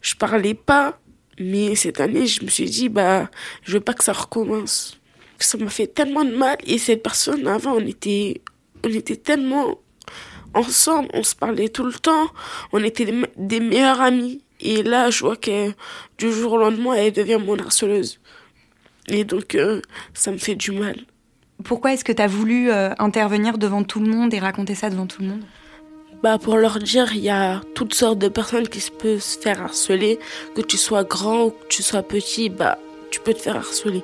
Je 0.00 0.14
parlais 0.14 0.54
pas. 0.54 0.98
Mais 1.38 1.74
cette 1.74 2.00
année, 2.00 2.26
je 2.26 2.42
me 2.42 2.50
suis 2.50 2.70
dit, 2.70 2.88
bah, 2.88 3.30
je 3.64 3.72
veux 3.72 3.80
pas 3.80 3.94
que 3.94 4.04
ça 4.04 4.12
recommence 4.12 4.99
ça 5.44 5.58
m'a 5.58 5.70
fait 5.70 5.86
tellement 5.86 6.24
de 6.24 6.34
mal. 6.34 6.56
Et 6.66 6.78
cette 6.78 7.02
personne, 7.02 7.46
avant, 7.46 7.74
on 7.74 7.86
était, 7.86 8.40
on 8.84 8.88
était 8.88 9.16
tellement 9.16 9.78
ensemble, 10.54 11.08
on 11.14 11.22
se 11.22 11.34
parlait 11.34 11.68
tout 11.68 11.84
le 11.84 11.92
temps, 11.92 12.28
on 12.72 12.82
était 12.82 13.12
des, 13.36 13.60
meilleurs 13.60 14.00
amis. 14.00 14.42
Et 14.60 14.82
là, 14.82 15.10
je 15.10 15.20
vois 15.20 15.36
que 15.36 15.70
du 16.18 16.32
jour 16.32 16.52
au 16.52 16.58
lendemain, 16.58 16.94
elle 16.94 17.12
devient 17.12 17.38
mon 17.44 17.58
harceleuse. 17.58 18.20
Et 19.08 19.24
donc, 19.24 19.54
euh, 19.54 19.80
ça 20.12 20.30
me 20.30 20.38
fait 20.38 20.54
du 20.54 20.72
mal. 20.72 20.96
Pourquoi 21.64 21.92
est-ce 21.92 22.04
que 22.04 22.12
tu 22.12 22.22
as 22.22 22.26
voulu 22.26 22.70
euh, 22.70 22.90
intervenir 22.98 23.58
devant 23.58 23.82
tout 23.82 24.00
le 24.00 24.10
monde 24.10 24.32
et 24.34 24.38
raconter 24.38 24.74
ça 24.74 24.90
devant 24.90 25.06
tout 25.06 25.22
le 25.22 25.28
monde? 25.28 25.42
Bah 26.22 26.36
pour 26.36 26.58
leur 26.58 26.78
dire 26.78 27.14
il 27.14 27.20
y 27.20 27.30
a 27.30 27.62
toutes 27.74 27.94
sortes 27.94 28.18
de 28.18 28.28
personnes 28.28 28.68
qui 28.68 28.80
se 28.80 28.90
peuvent 28.90 29.20
se 29.20 29.38
faire 29.38 29.62
harceler 29.62 30.18
que 30.54 30.60
tu 30.60 30.76
sois 30.76 31.02
grand 31.02 31.44
ou 31.44 31.50
que 31.50 31.66
tu 31.68 31.82
sois 31.82 32.02
petit 32.02 32.50
bah 32.50 32.76
tu 33.10 33.20
peux 33.20 33.32
te 33.32 33.38
faire 33.38 33.56
harceler 33.56 34.02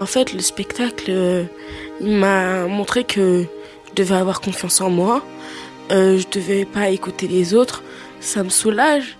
en 0.00 0.06
fait, 0.06 0.32
le 0.32 0.40
spectacle, 0.40 1.06
euh, 1.10 1.44
m'a 2.00 2.66
montré 2.66 3.04
que 3.04 3.44
je 3.88 3.94
devais 3.94 4.16
avoir 4.16 4.40
confiance 4.40 4.80
en 4.80 4.90
moi, 4.90 5.22
euh, 5.90 6.18
je 6.18 6.26
devais 6.30 6.64
pas 6.64 6.88
écouter 6.88 7.28
les 7.28 7.54
autres, 7.54 7.82
ça 8.20 8.42
me 8.42 8.48
soulage. 8.48 9.18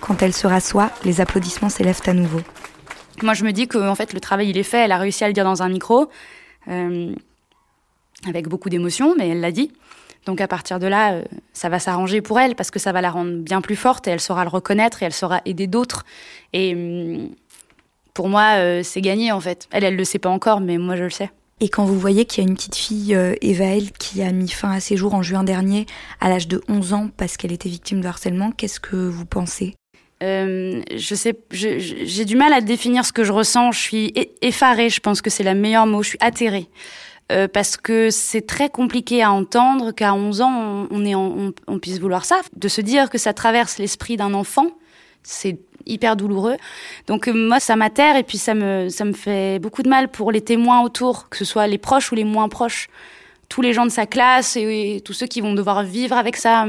Quand 0.00 0.22
elle 0.22 0.32
se 0.32 0.46
rassoit, 0.46 0.90
les 1.04 1.20
applaudissements 1.20 1.68
s'élèvent 1.68 2.00
à 2.06 2.14
nouveau. 2.14 2.40
Moi, 3.22 3.34
je 3.34 3.44
me 3.44 3.52
dis 3.52 3.66
que 3.66 3.78
en 3.78 3.94
fait, 3.94 4.12
le 4.12 4.20
travail, 4.20 4.50
il 4.50 4.56
est 4.56 4.62
fait. 4.62 4.84
Elle 4.84 4.92
a 4.92 4.98
réussi 4.98 5.24
à 5.24 5.26
le 5.26 5.32
dire 5.32 5.44
dans 5.44 5.62
un 5.62 5.68
micro, 5.68 6.08
euh, 6.68 7.12
avec 8.26 8.48
beaucoup 8.48 8.68
d'émotion, 8.68 9.14
mais 9.18 9.28
elle 9.28 9.40
l'a 9.40 9.52
dit. 9.52 9.72
Donc 10.26 10.40
à 10.40 10.48
partir 10.48 10.78
de 10.78 10.86
là, 10.86 11.14
euh, 11.14 11.24
ça 11.52 11.68
va 11.68 11.78
s'arranger 11.78 12.20
pour 12.20 12.38
elle 12.38 12.54
parce 12.54 12.70
que 12.70 12.78
ça 12.78 12.92
va 12.92 13.00
la 13.00 13.10
rendre 13.10 13.38
bien 13.38 13.60
plus 13.60 13.76
forte 13.76 14.06
et 14.08 14.10
elle 14.10 14.20
saura 14.20 14.44
le 14.44 14.50
reconnaître 14.50 15.02
et 15.02 15.06
elle 15.06 15.12
saura 15.12 15.40
aider 15.46 15.66
d'autres. 15.66 16.04
Et 16.52 16.74
hum, 16.74 17.30
pour 18.18 18.28
moi, 18.28 18.56
euh, 18.56 18.80
c'est 18.82 19.00
gagné 19.00 19.30
en 19.30 19.38
fait. 19.38 19.68
Elle, 19.70 19.84
elle 19.84 19.94
le 19.94 20.02
sait 20.02 20.18
pas 20.18 20.28
encore, 20.28 20.60
mais 20.60 20.76
moi, 20.76 20.96
je 20.96 21.04
le 21.04 21.10
sais. 21.10 21.30
Et 21.60 21.68
quand 21.68 21.84
vous 21.84 22.00
voyez 22.00 22.24
qu'il 22.24 22.42
y 22.42 22.46
a 22.48 22.50
une 22.50 22.56
petite 22.56 22.74
fille, 22.74 23.14
euh, 23.14 23.36
Evaël, 23.42 23.92
qui 23.92 24.22
a 24.24 24.32
mis 24.32 24.48
fin 24.48 24.72
à 24.72 24.80
ses 24.80 24.96
jours 24.96 25.14
en 25.14 25.22
juin 25.22 25.44
dernier, 25.44 25.86
à 26.20 26.28
l'âge 26.28 26.48
de 26.48 26.60
11 26.68 26.94
ans, 26.94 27.10
parce 27.16 27.36
qu'elle 27.36 27.52
était 27.52 27.68
victime 27.68 28.00
de 28.00 28.08
harcèlement, 28.08 28.50
qu'est-ce 28.50 28.80
que 28.80 28.96
vous 28.96 29.24
pensez? 29.24 29.76
Euh, 30.24 30.82
je 30.96 31.14
sais, 31.14 31.38
j'ai 31.52 32.24
du 32.24 32.34
mal 32.34 32.52
à 32.52 32.60
définir 32.60 33.04
ce 33.04 33.12
que 33.12 33.22
je 33.22 33.30
ressens. 33.30 33.70
Je 33.70 33.78
suis 33.78 34.12
effarée, 34.42 34.90
je 34.90 34.98
pense 34.98 35.22
que 35.22 35.30
c'est 35.30 35.44
le 35.44 35.54
meilleur 35.54 35.86
mot. 35.86 36.02
Je 36.02 36.08
suis 36.08 36.18
atterrée. 36.20 36.66
parce 37.52 37.76
que 37.76 38.10
c'est 38.10 38.48
très 38.48 38.68
compliqué 38.68 39.22
à 39.22 39.30
entendre 39.30 39.92
qu'à 39.92 40.12
11 40.12 40.40
ans, 40.40 40.88
on, 40.90 41.04
est 41.04 41.14
on, 41.14 41.52
on, 41.68 41.78
puisse 41.78 42.00
vouloir 42.00 42.24
ça. 42.24 42.40
De 42.56 42.66
se 42.66 42.80
dire 42.80 43.10
que 43.10 43.18
ça 43.18 43.32
traverse 43.32 43.78
l'esprit 43.78 44.16
d'un 44.16 44.34
enfant, 44.34 44.72
c'est 45.28 45.58
hyper 45.86 46.16
douloureux. 46.16 46.56
Donc 47.06 47.28
euh, 47.28 47.32
moi, 47.32 47.60
ça 47.60 47.76
m'atterre 47.76 48.16
et 48.16 48.22
puis 48.22 48.38
ça 48.38 48.54
me, 48.54 48.88
ça 48.88 49.04
me 49.04 49.12
fait 49.12 49.58
beaucoup 49.58 49.82
de 49.82 49.88
mal 49.88 50.08
pour 50.08 50.32
les 50.32 50.40
témoins 50.40 50.82
autour, 50.82 51.28
que 51.28 51.36
ce 51.36 51.44
soit 51.44 51.66
les 51.66 51.78
proches 51.78 52.10
ou 52.12 52.14
les 52.14 52.24
moins 52.24 52.48
proches, 52.48 52.88
tous 53.48 53.62
les 53.62 53.72
gens 53.72 53.84
de 53.84 53.90
sa 53.90 54.06
classe 54.06 54.56
et, 54.56 55.02
tous 55.04 55.12
ceux 55.12 55.26
qui 55.26 55.40
vont 55.40 55.54
devoir 55.54 55.82
vivre 55.82 56.16
avec 56.16 56.36
ça. 56.36 56.66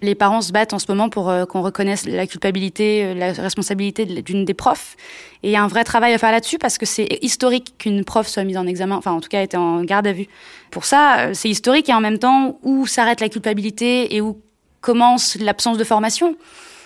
Les 0.00 0.16
parents 0.16 0.40
se 0.40 0.50
battent 0.50 0.72
en 0.72 0.80
ce 0.80 0.86
moment 0.88 1.08
pour 1.08 1.30
euh, 1.30 1.44
qu'on 1.44 1.62
reconnaisse 1.62 2.06
la 2.06 2.26
culpabilité, 2.26 3.04
euh, 3.04 3.14
la 3.14 3.32
responsabilité 3.32 4.04
d'une 4.04 4.44
des 4.44 4.54
profs. 4.54 4.96
Et 5.44 5.48
il 5.48 5.52
y 5.52 5.56
a 5.56 5.62
un 5.62 5.68
vrai 5.68 5.84
travail 5.84 6.12
à 6.12 6.18
faire 6.18 6.32
là-dessus 6.32 6.58
parce 6.58 6.76
que 6.76 6.86
c'est 6.86 7.06
historique 7.22 7.74
qu'une 7.78 8.04
prof 8.04 8.26
soit 8.26 8.42
mise 8.42 8.58
en 8.58 8.66
examen, 8.66 8.96
enfin 8.96 9.12
en 9.12 9.20
tout 9.20 9.28
cas 9.28 9.42
été 9.42 9.56
en 9.56 9.84
garde 9.84 10.08
à 10.08 10.12
vue. 10.12 10.26
Pour 10.72 10.86
ça, 10.86 11.32
c'est 11.34 11.48
historique 11.48 11.88
et 11.88 11.94
en 11.94 12.00
même 12.00 12.18
temps 12.18 12.58
où 12.62 12.84
s'arrête 12.86 13.20
la 13.20 13.28
culpabilité 13.28 14.16
et 14.16 14.20
où 14.20 14.40
commence 14.80 15.36
l'absence 15.36 15.78
de 15.78 15.84
formation? 15.84 16.36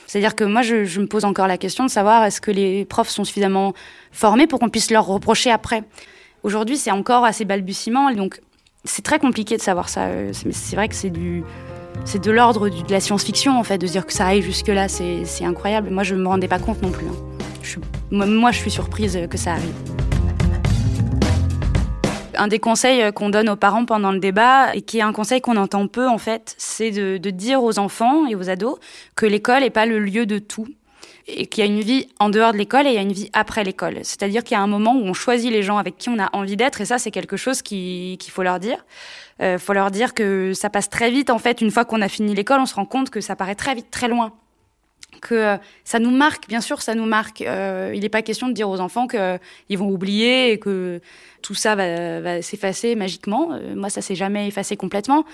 C'est-à-dire 0.06 0.34
que 0.34 0.44
moi, 0.44 0.62
je, 0.62 1.00
me 1.00 1.06
pose 1.06 1.24
encore 1.24 1.46
la 1.46 1.58
question 1.58 1.84
de 1.84 1.90
savoir 1.90 2.24
est-ce 2.24 2.40
que 2.40 2.50
les 2.50 2.84
profs 2.84 3.08
sont 3.08 3.24
suffisamment 3.24 3.74
formés 4.12 4.46
pour 4.46 4.60
qu'on 4.60 4.68
puisse 4.68 4.90
leur 4.90 5.06
reprocher 5.06 5.50
après? 5.50 5.82
Aujourd'hui, 6.42 6.76
c'est 6.76 6.92
encore 6.92 7.24
assez 7.24 7.44
balbutiement, 7.44 8.10
donc 8.12 8.40
c'est 8.84 9.02
très 9.02 9.18
compliqué 9.18 9.56
de 9.56 9.62
savoir 9.62 9.88
ça. 9.88 10.04
Euh, 10.04 10.30
c'est 10.32 10.76
vrai 10.76 10.88
que 10.88 10.94
c'est 10.94 11.10
de 11.10 12.30
l'ordre 12.30 12.68
de 12.68 12.92
la 12.92 13.00
science-fiction 13.00 13.58
en 13.58 13.64
fait, 13.64 13.78
de 13.78 13.86
dire 13.86 14.06
que 14.06 14.12
ça 14.12 14.26
aille 14.26 14.42
jusque 14.42 14.68
là, 14.68 14.86
c'est 14.88 15.44
incroyable. 15.44 15.90
Moi, 15.90 16.04
je 16.04 16.14
me 16.14 16.28
rendais 16.28 16.48
pas 16.48 16.60
compte 16.60 16.80
non 16.82 16.90
plus. 16.90 17.06
Hein. 17.06 18.26
moi, 18.26 18.52
je 18.52 18.58
suis 18.58 18.70
surprise 18.70 19.18
que 19.28 19.36
ça 19.36 19.52
arrive 19.52 20.05
un 22.36 22.48
des 22.48 22.58
conseils 22.58 23.02
euh, 23.02 23.12
qu'on 23.12 23.30
donne 23.30 23.48
aux 23.48 23.56
parents 23.56 23.84
pendant 23.84 24.12
le 24.12 24.18
débat, 24.18 24.74
et 24.74 24.82
qui 24.82 24.98
est 24.98 25.02
un 25.02 25.12
conseil 25.12 25.40
qu'on 25.40 25.56
entend 25.56 25.86
peu 25.86 26.08
en 26.08 26.18
fait, 26.18 26.54
c'est 26.58 26.90
de, 26.90 27.30
dire 27.30 27.62
aux 27.62 27.78
enfants 27.78 28.26
et 28.26 28.34
aux 28.34 28.48
ados 28.48 28.78
que 29.14 29.26
l'école 29.26 29.60
n'est 29.60 29.70
pas 29.70 29.84
le 29.84 29.98
lieu 29.98 30.26
de 30.26 30.38
tout 30.38 30.68
et 31.26 31.46
qu'il 31.46 31.64
y 31.64 31.66
a 31.66 31.70
une 31.70 31.80
vie 31.80 32.08
en 32.20 32.30
dehors 32.30 32.52
de 32.52 32.56
l'école 32.56 32.86
et 32.86 32.90
il 32.90 32.94
y 32.94 32.98
a 32.98 33.02
une 33.02 33.12
vie 33.12 33.30
après 33.32 33.64
l'école. 33.64 33.98
C'est-à-dire 34.04 34.44
qu'il 34.44 34.56
y 34.56 34.60
a 34.60 34.62
un 34.62 34.68
moment 34.68 34.94
où 34.94 35.02
on 35.02 35.12
choisit 35.12 35.50
les 35.50 35.62
gens 35.62 35.76
avec 35.76 35.98
qui 35.98 36.08
on 36.08 36.18
a 36.20 36.30
envie 36.32 36.56
d'être 36.56 36.80
et 36.80 36.84
ça 36.84 36.98
c'est 36.98 37.10
quelque 37.10 37.36
chose 37.36 37.62
qu'il 37.62 38.18
faut 38.30 38.44
leur 38.44 38.60
dire. 38.60 38.84
Il 39.40 39.44
euh, 39.44 39.58
faut 39.58 39.72
leur 39.72 39.90
dire 39.90 40.14
que 40.14 40.52
ça 40.54 40.70
passe 40.70 40.88
très 40.88 41.10
vite 41.10 41.30
en 41.30 41.38
fait. 41.38 41.60
Une 41.60 41.72
fois 41.72 41.84
qu'on 41.84 42.00
a 42.00 42.08
fini 42.08 42.34
l'école, 42.34 42.60
on 42.60 42.66
se 42.66 42.76
rend 42.76 42.86
compte 42.86 43.10
que 43.10 43.20
ça 43.20 43.34
paraît 43.34 43.56
très 43.56 43.74
vite, 43.74 43.90
très 43.90 44.08
loin 44.08 44.32
que 45.20 45.34
euh, 45.34 45.56
ça 45.84 45.98
nous 45.98 46.10
marque, 46.10 46.48
bien 46.48 46.60
sûr, 46.60 46.82
ça 46.82 46.94
nous 46.94 47.06
marque. 47.06 47.42
Euh, 47.42 47.92
il 47.94 48.00
n'est 48.00 48.08
pas 48.08 48.22
question 48.22 48.48
de 48.48 48.52
dire 48.52 48.68
aux 48.68 48.80
enfants 48.80 49.06
qu'ils 49.06 49.78
vont 49.78 49.90
oublier 49.90 50.52
et 50.52 50.58
que 50.58 51.00
tout 51.42 51.54
ça 51.54 51.74
va, 51.74 52.42
s'effacer 52.42 52.94
magiquement. 52.94 53.52
Euh, 53.52 53.74
moi, 53.74 53.90
ça 53.90 54.02
s'est 54.02 54.14
jamais 54.14 54.48
effacé 54.48 54.76
complètement. 54.76 55.24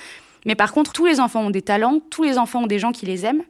Mais 0.44 0.54
par 0.54 0.72
contre, 0.72 0.92
tous 0.92 1.06
les 1.06 1.20
enfants 1.20 1.42
ont 1.42 1.50
des 1.50 1.62
talents, 1.62 2.00
tous 2.10 2.24
les 2.24 2.38
enfants 2.38 2.64
ont 2.64 2.66
des 2.66 2.78
gens 2.78 2.92
qui 2.92 3.06
les 3.06 3.24
aiment, 3.24 3.44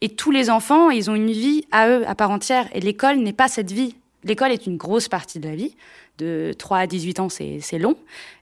et 0.00 0.08
tous 0.08 0.30
les 0.30 0.48
enfants, 0.48 0.90
ils 0.90 1.10
ont 1.10 1.14
une 1.14 1.30
vie 1.30 1.66
à 1.70 1.88
eux, 1.88 2.04
à 2.06 2.14
part 2.14 2.30
entière. 2.30 2.68
Et 2.74 2.80
l'école 2.80 3.18
n'est 3.18 3.34
pas 3.34 3.48
cette 3.48 3.70
vie. 3.70 3.94
L'école 4.24 4.50
est 4.50 4.66
une 4.66 4.76
grosse 4.76 5.08
partie 5.08 5.38
de 5.38 5.48
la 5.48 5.54
vie 5.54 5.76
De 6.18 6.52
3 6.56 6.78
à 6.78 6.86
18 6.86 7.20
ans, 7.20 7.28
c'est 7.28 7.78
long. 7.78 7.96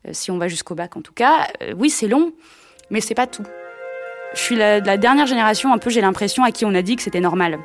Euh, 0.06 0.10
si 0.12 0.30
on 0.30 0.38
va 0.38 0.48
jusqu'au 0.48 0.74
bac, 0.74 0.96
en 0.96 1.02
tout 1.02 1.12
cas, 1.12 1.48
euh, 1.62 1.74
oui, 1.76 1.90
c'est 1.90 2.08
long, 2.08 2.32
mais 2.90 3.00
c'est 3.00 3.14
pas 3.14 3.26
tout. 3.26 3.44
Je 4.34 4.40
suis 4.40 4.56
la, 4.56 4.80
la 4.80 4.96
dernière 4.96 5.26
génération, 5.26 5.72
un 5.72 5.78
peu, 5.78 5.90
j'ai 5.90 6.00
l'impression, 6.00 6.44
à 6.44 6.50
qui 6.50 6.64
on 6.64 6.74
a 6.74 6.82
dit 6.82 6.96
que 6.96 7.02
c'était 7.02 7.20
normal. 7.20 7.58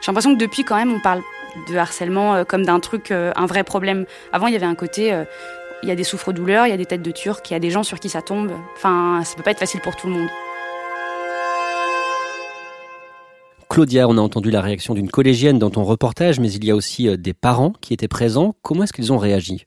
J'ai 0.00 0.06
l'impression 0.08 0.34
que 0.34 0.40
depuis, 0.40 0.64
quand 0.64 0.76
même, 0.76 0.92
on 0.92 1.00
parle 1.00 1.22
de 1.68 1.76
harcèlement 1.76 2.34
euh, 2.34 2.44
comme 2.44 2.64
d'un 2.64 2.80
truc, 2.80 3.10
un 3.10 3.46
vrai 3.46 3.64
problème. 3.64 4.06
Avant, 4.32 4.46
il 4.46 4.52
y 4.52 4.56
avait 4.56 4.66
un 4.66 4.74
côté, 4.74 5.18
il 5.82 5.88
y 5.88 5.92
a 5.92 5.94
des 5.94 6.04
souffres-douleurs, 6.04 6.66
il 6.66 6.70
y 6.70 6.72
a 6.72 6.76
des 6.76 6.86
têtes 6.86 7.02
de 7.02 7.10
turc, 7.10 7.50
il 7.50 7.54
y 7.54 7.56
a 7.56 7.60
des 7.60 7.70
gens 7.70 7.82
sur 7.82 8.00
qui 8.00 8.08
ça 8.08 8.22
tombe. 8.22 8.52
Enfin, 8.76 9.22
ça 9.24 9.34
peut 9.36 9.42
pas 9.42 9.50
être 9.50 9.58
facile 9.58 9.80
pour 9.80 9.96
tout 9.96 10.06
le 10.06 10.14
monde. 10.14 10.28
Claudia, 13.68 14.06
on 14.06 14.16
a 14.18 14.20
entendu 14.20 14.50
la 14.50 14.60
réaction 14.60 14.94
d'une 14.94 15.10
collégienne 15.10 15.58
dans 15.58 15.70
ton 15.70 15.84
reportage, 15.84 16.38
mais 16.38 16.52
il 16.52 16.64
y 16.64 16.70
a 16.70 16.76
aussi 16.76 17.08
euh, 17.08 17.16
des 17.16 17.34
parents 17.34 17.72
qui 17.80 17.92
étaient 17.92 18.08
présents. 18.08 18.54
Comment 18.62 18.84
est-ce 18.84 18.92
qu'ils 18.92 19.12
ont 19.12 19.18
réagi? 19.18 19.66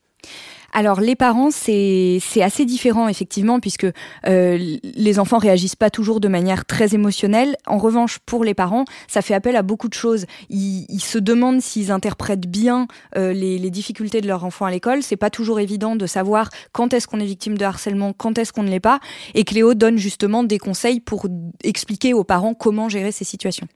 Alors 0.74 1.02
les 1.02 1.16
parents, 1.16 1.50
c'est 1.52 2.20
assez 2.42 2.66
différent 2.66 3.08
effectivement 3.08 3.60
puisque 3.60 3.88
euh, 4.28 4.78
les 4.84 5.20
enfants 5.20 5.38
réagissent 5.38 5.76
pas 5.76 5.90
toujours 5.90 6.20
de 6.20 6.28
manière 6.28 6.66
très 6.66 6.94
émotionnelle. 6.94 7.56
En 7.66 7.78
revanche, 7.78 8.20
pour 8.26 8.44
les 8.44 8.54
parents, 8.54 8.86
ça 9.08 9.22
fait 9.22 9.34
appel 9.34 9.56
à 9.56 9.62
beaucoup 9.62 9.88
de 9.88 9.94
choses. 9.94 10.26
Ils, 10.50 10.86
se 11.00 11.18
demandent 11.18 11.62
s'ils 11.62 11.92
interprètent 11.92 12.48
bien 12.48 12.88
euh, 13.16 13.32
les, 13.32 13.60
les, 13.60 13.70
difficultés 13.70 14.20
de 14.20 14.28
leur 14.28 14.44
enfant 14.44 14.66
à 14.66 14.72
l'école. 14.72 15.04
C'est 15.04 15.16
pas 15.16 15.30
toujours 15.30 15.60
évident 15.60 15.96
de 15.96 16.06
savoir 16.06 16.50
quand 16.74 16.94
est-ce 16.94 17.08
qu'on 17.08 17.20
est 17.20 17.26
victime 17.26 17.58
de 17.58 17.64
harcèlement, 17.64 18.14
quand 18.14 18.38
est-ce 18.38 18.52
qu'on 18.52 18.64
ne 18.64 18.70
l'est 18.70 18.80
pas. 18.80 19.00
Et 19.36 19.46
Cléo 19.46 19.74
donne 19.74 19.98
justement 19.98 20.44
des 20.44 20.60
conseils 20.60 21.00
pour 21.00 21.28
expliquer 21.64 22.14
aux 22.14 22.24
parents 22.24 22.54
comment 22.54 22.90
gérer 22.90 23.12
ces 23.12 23.26
situations. 23.26 23.68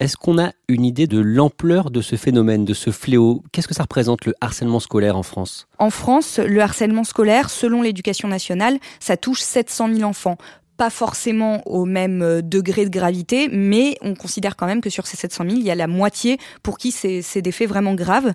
Est-ce 0.00 0.16
qu'on 0.16 0.38
a 0.38 0.52
une 0.68 0.84
idée 0.84 1.06
de 1.06 1.18
l'ampleur 1.18 1.90
de 1.90 2.00
ce 2.00 2.16
phénomène, 2.16 2.64
de 2.64 2.74
ce 2.74 2.90
fléau? 2.90 3.42
Qu'est-ce 3.52 3.68
que 3.68 3.74
ça 3.74 3.82
représente 3.82 4.24
le 4.24 4.34
harcèlement 4.40 4.80
scolaire 4.80 5.16
en 5.16 5.22
France? 5.22 5.66
En 5.78 5.90
France, 5.90 6.38
le 6.38 6.60
harcèlement 6.60 7.04
scolaire, 7.04 7.50
selon 7.50 7.82
l'éducation 7.82 8.28
nationale, 8.28 8.78
ça 9.00 9.16
touche 9.16 9.40
700 9.40 9.94
000 9.94 10.08
enfants 10.08 10.38
pas 10.76 10.90
forcément 10.90 11.62
au 11.66 11.84
même 11.84 12.22
euh, 12.22 12.42
degré 12.42 12.84
de 12.84 12.90
gravité, 12.90 13.48
mais 13.50 13.96
on 14.02 14.14
considère 14.14 14.56
quand 14.56 14.66
même 14.66 14.80
que 14.80 14.90
sur 14.90 15.06
ces 15.06 15.16
700 15.16 15.44
000, 15.44 15.56
il 15.56 15.64
y 15.64 15.70
a 15.70 15.74
la 15.74 15.86
moitié 15.86 16.38
pour 16.62 16.78
qui 16.78 16.90
c'est 16.90 17.42
des 17.42 17.52
faits 17.52 17.68
vraiment 17.68 17.94
graves. 17.94 18.32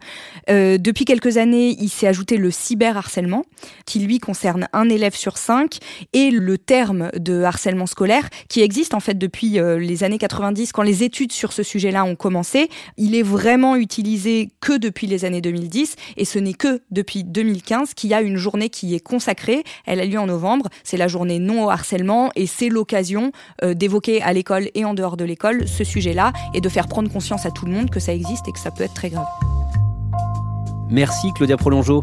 Euh, 0.49 0.77
depuis 0.77 1.05
quelques 1.05 1.37
années, 1.37 1.75
il 1.79 1.89
s'est 1.89 2.07
ajouté 2.07 2.37
le 2.37 2.51
cyberharcèlement, 2.51 3.43
qui 3.85 3.99
lui 3.99 4.19
concerne 4.19 4.67
un 4.73 4.89
élève 4.89 5.15
sur 5.15 5.37
cinq, 5.37 5.79
et 6.13 6.31
le 6.31 6.57
terme 6.57 7.09
de 7.15 7.43
harcèlement 7.43 7.85
scolaire, 7.85 8.29
qui 8.47 8.61
existe 8.61 8.93
en 8.93 8.99
fait 8.99 9.17
depuis 9.17 9.59
euh, 9.59 9.77
les 9.77 10.03
années 10.03 10.17
90, 10.17 10.71
quand 10.71 10.83
les 10.83 11.03
études 11.03 11.31
sur 11.31 11.53
ce 11.53 11.63
sujet-là 11.63 12.05
ont 12.05 12.15
commencé. 12.15 12.69
Il 12.97 13.15
est 13.15 13.23
vraiment 13.23 13.75
utilisé 13.75 14.49
que 14.61 14.77
depuis 14.77 15.07
les 15.07 15.25
années 15.25 15.41
2010, 15.41 15.95
et 16.17 16.25
ce 16.25 16.39
n'est 16.39 16.53
que 16.53 16.81
depuis 16.91 17.23
2015 17.23 17.93
qu'il 17.93 18.09
y 18.09 18.13
a 18.13 18.21
une 18.21 18.37
journée 18.37 18.69
qui 18.69 18.95
est 18.95 18.99
consacrée. 18.99 19.63
Elle 19.85 19.99
a 19.99 20.05
lieu 20.05 20.19
en 20.19 20.27
novembre. 20.27 20.69
C'est 20.83 20.97
la 20.97 21.07
journée 21.07 21.39
non 21.39 21.65
au 21.65 21.69
harcèlement 21.69 22.28
et 22.35 22.47
c'est 22.47 22.69
l'occasion 22.69 23.31
euh, 23.63 23.73
d'évoquer 23.73 24.21
à 24.21 24.33
l'école 24.33 24.69
et 24.73 24.85
en 24.85 24.93
dehors 24.93 25.17
de 25.17 25.25
l'école 25.25 25.67
ce 25.67 25.83
sujet-là 25.83 26.33
et 26.53 26.61
de 26.61 26.69
faire 26.69 26.87
prendre 26.87 27.11
conscience 27.11 27.45
à 27.45 27.51
tout 27.51 27.65
le 27.65 27.71
monde 27.71 27.89
que 27.89 27.99
ça 27.99 28.13
existe 28.13 28.47
et 28.47 28.51
que 28.51 28.59
ça 28.59 28.71
peut 28.71 28.83
être 28.83 28.93
très 28.93 29.09
grave. 29.09 29.27
Merci 30.89 31.31
Claudia 31.33 31.57
Prolongeau. 31.57 32.01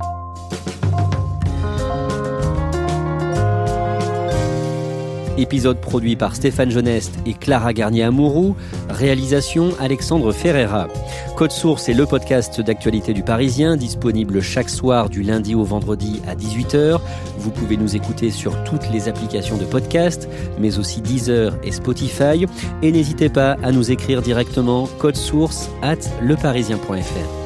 Épisode 5.38 5.78
produit 5.83 6.16
par 6.16 6.35
Stéphane 6.35 6.71
Geneste 6.71 7.18
et 7.26 7.35
Clara 7.35 7.75
Garnier-Amouroux. 7.75 8.56
Réalisation 8.88 9.68
Alexandre 9.78 10.33
Ferreira. 10.33 10.88
Code 11.37 11.52
Source 11.52 11.90
est 11.90 11.95
le 11.95 12.06
podcast 12.06 12.62
d'actualité 12.62 13.12
du 13.12 13.23
Parisien, 13.23 13.76
disponible 13.76 14.40
chaque 14.40 14.71
soir 14.71 15.11
du 15.11 15.23
lundi 15.23 15.54
au 15.54 15.62
vendredi 15.62 16.23
à 16.26 16.35
18h. 16.35 17.00
Vous 17.46 17.52
pouvez 17.52 17.76
nous 17.76 17.94
écouter 17.94 18.32
sur 18.32 18.64
toutes 18.64 18.90
les 18.90 19.08
applications 19.08 19.56
de 19.56 19.64
podcast, 19.64 20.28
mais 20.58 20.80
aussi 20.80 21.00
Deezer 21.00 21.56
et 21.62 21.70
Spotify. 21.70 22.44
Et 22.82 22.90
n'hésitez 22.90 23.28
pas 23.28 23.52
à 23.62 23.70
nous 23.70 23.92
écrire 23.92 24.20
directement 24.20 24.88
code 24.98 25.14
source 25.14 25.70
at 25.80 26.10
leparisien.fr. 26.20 27.45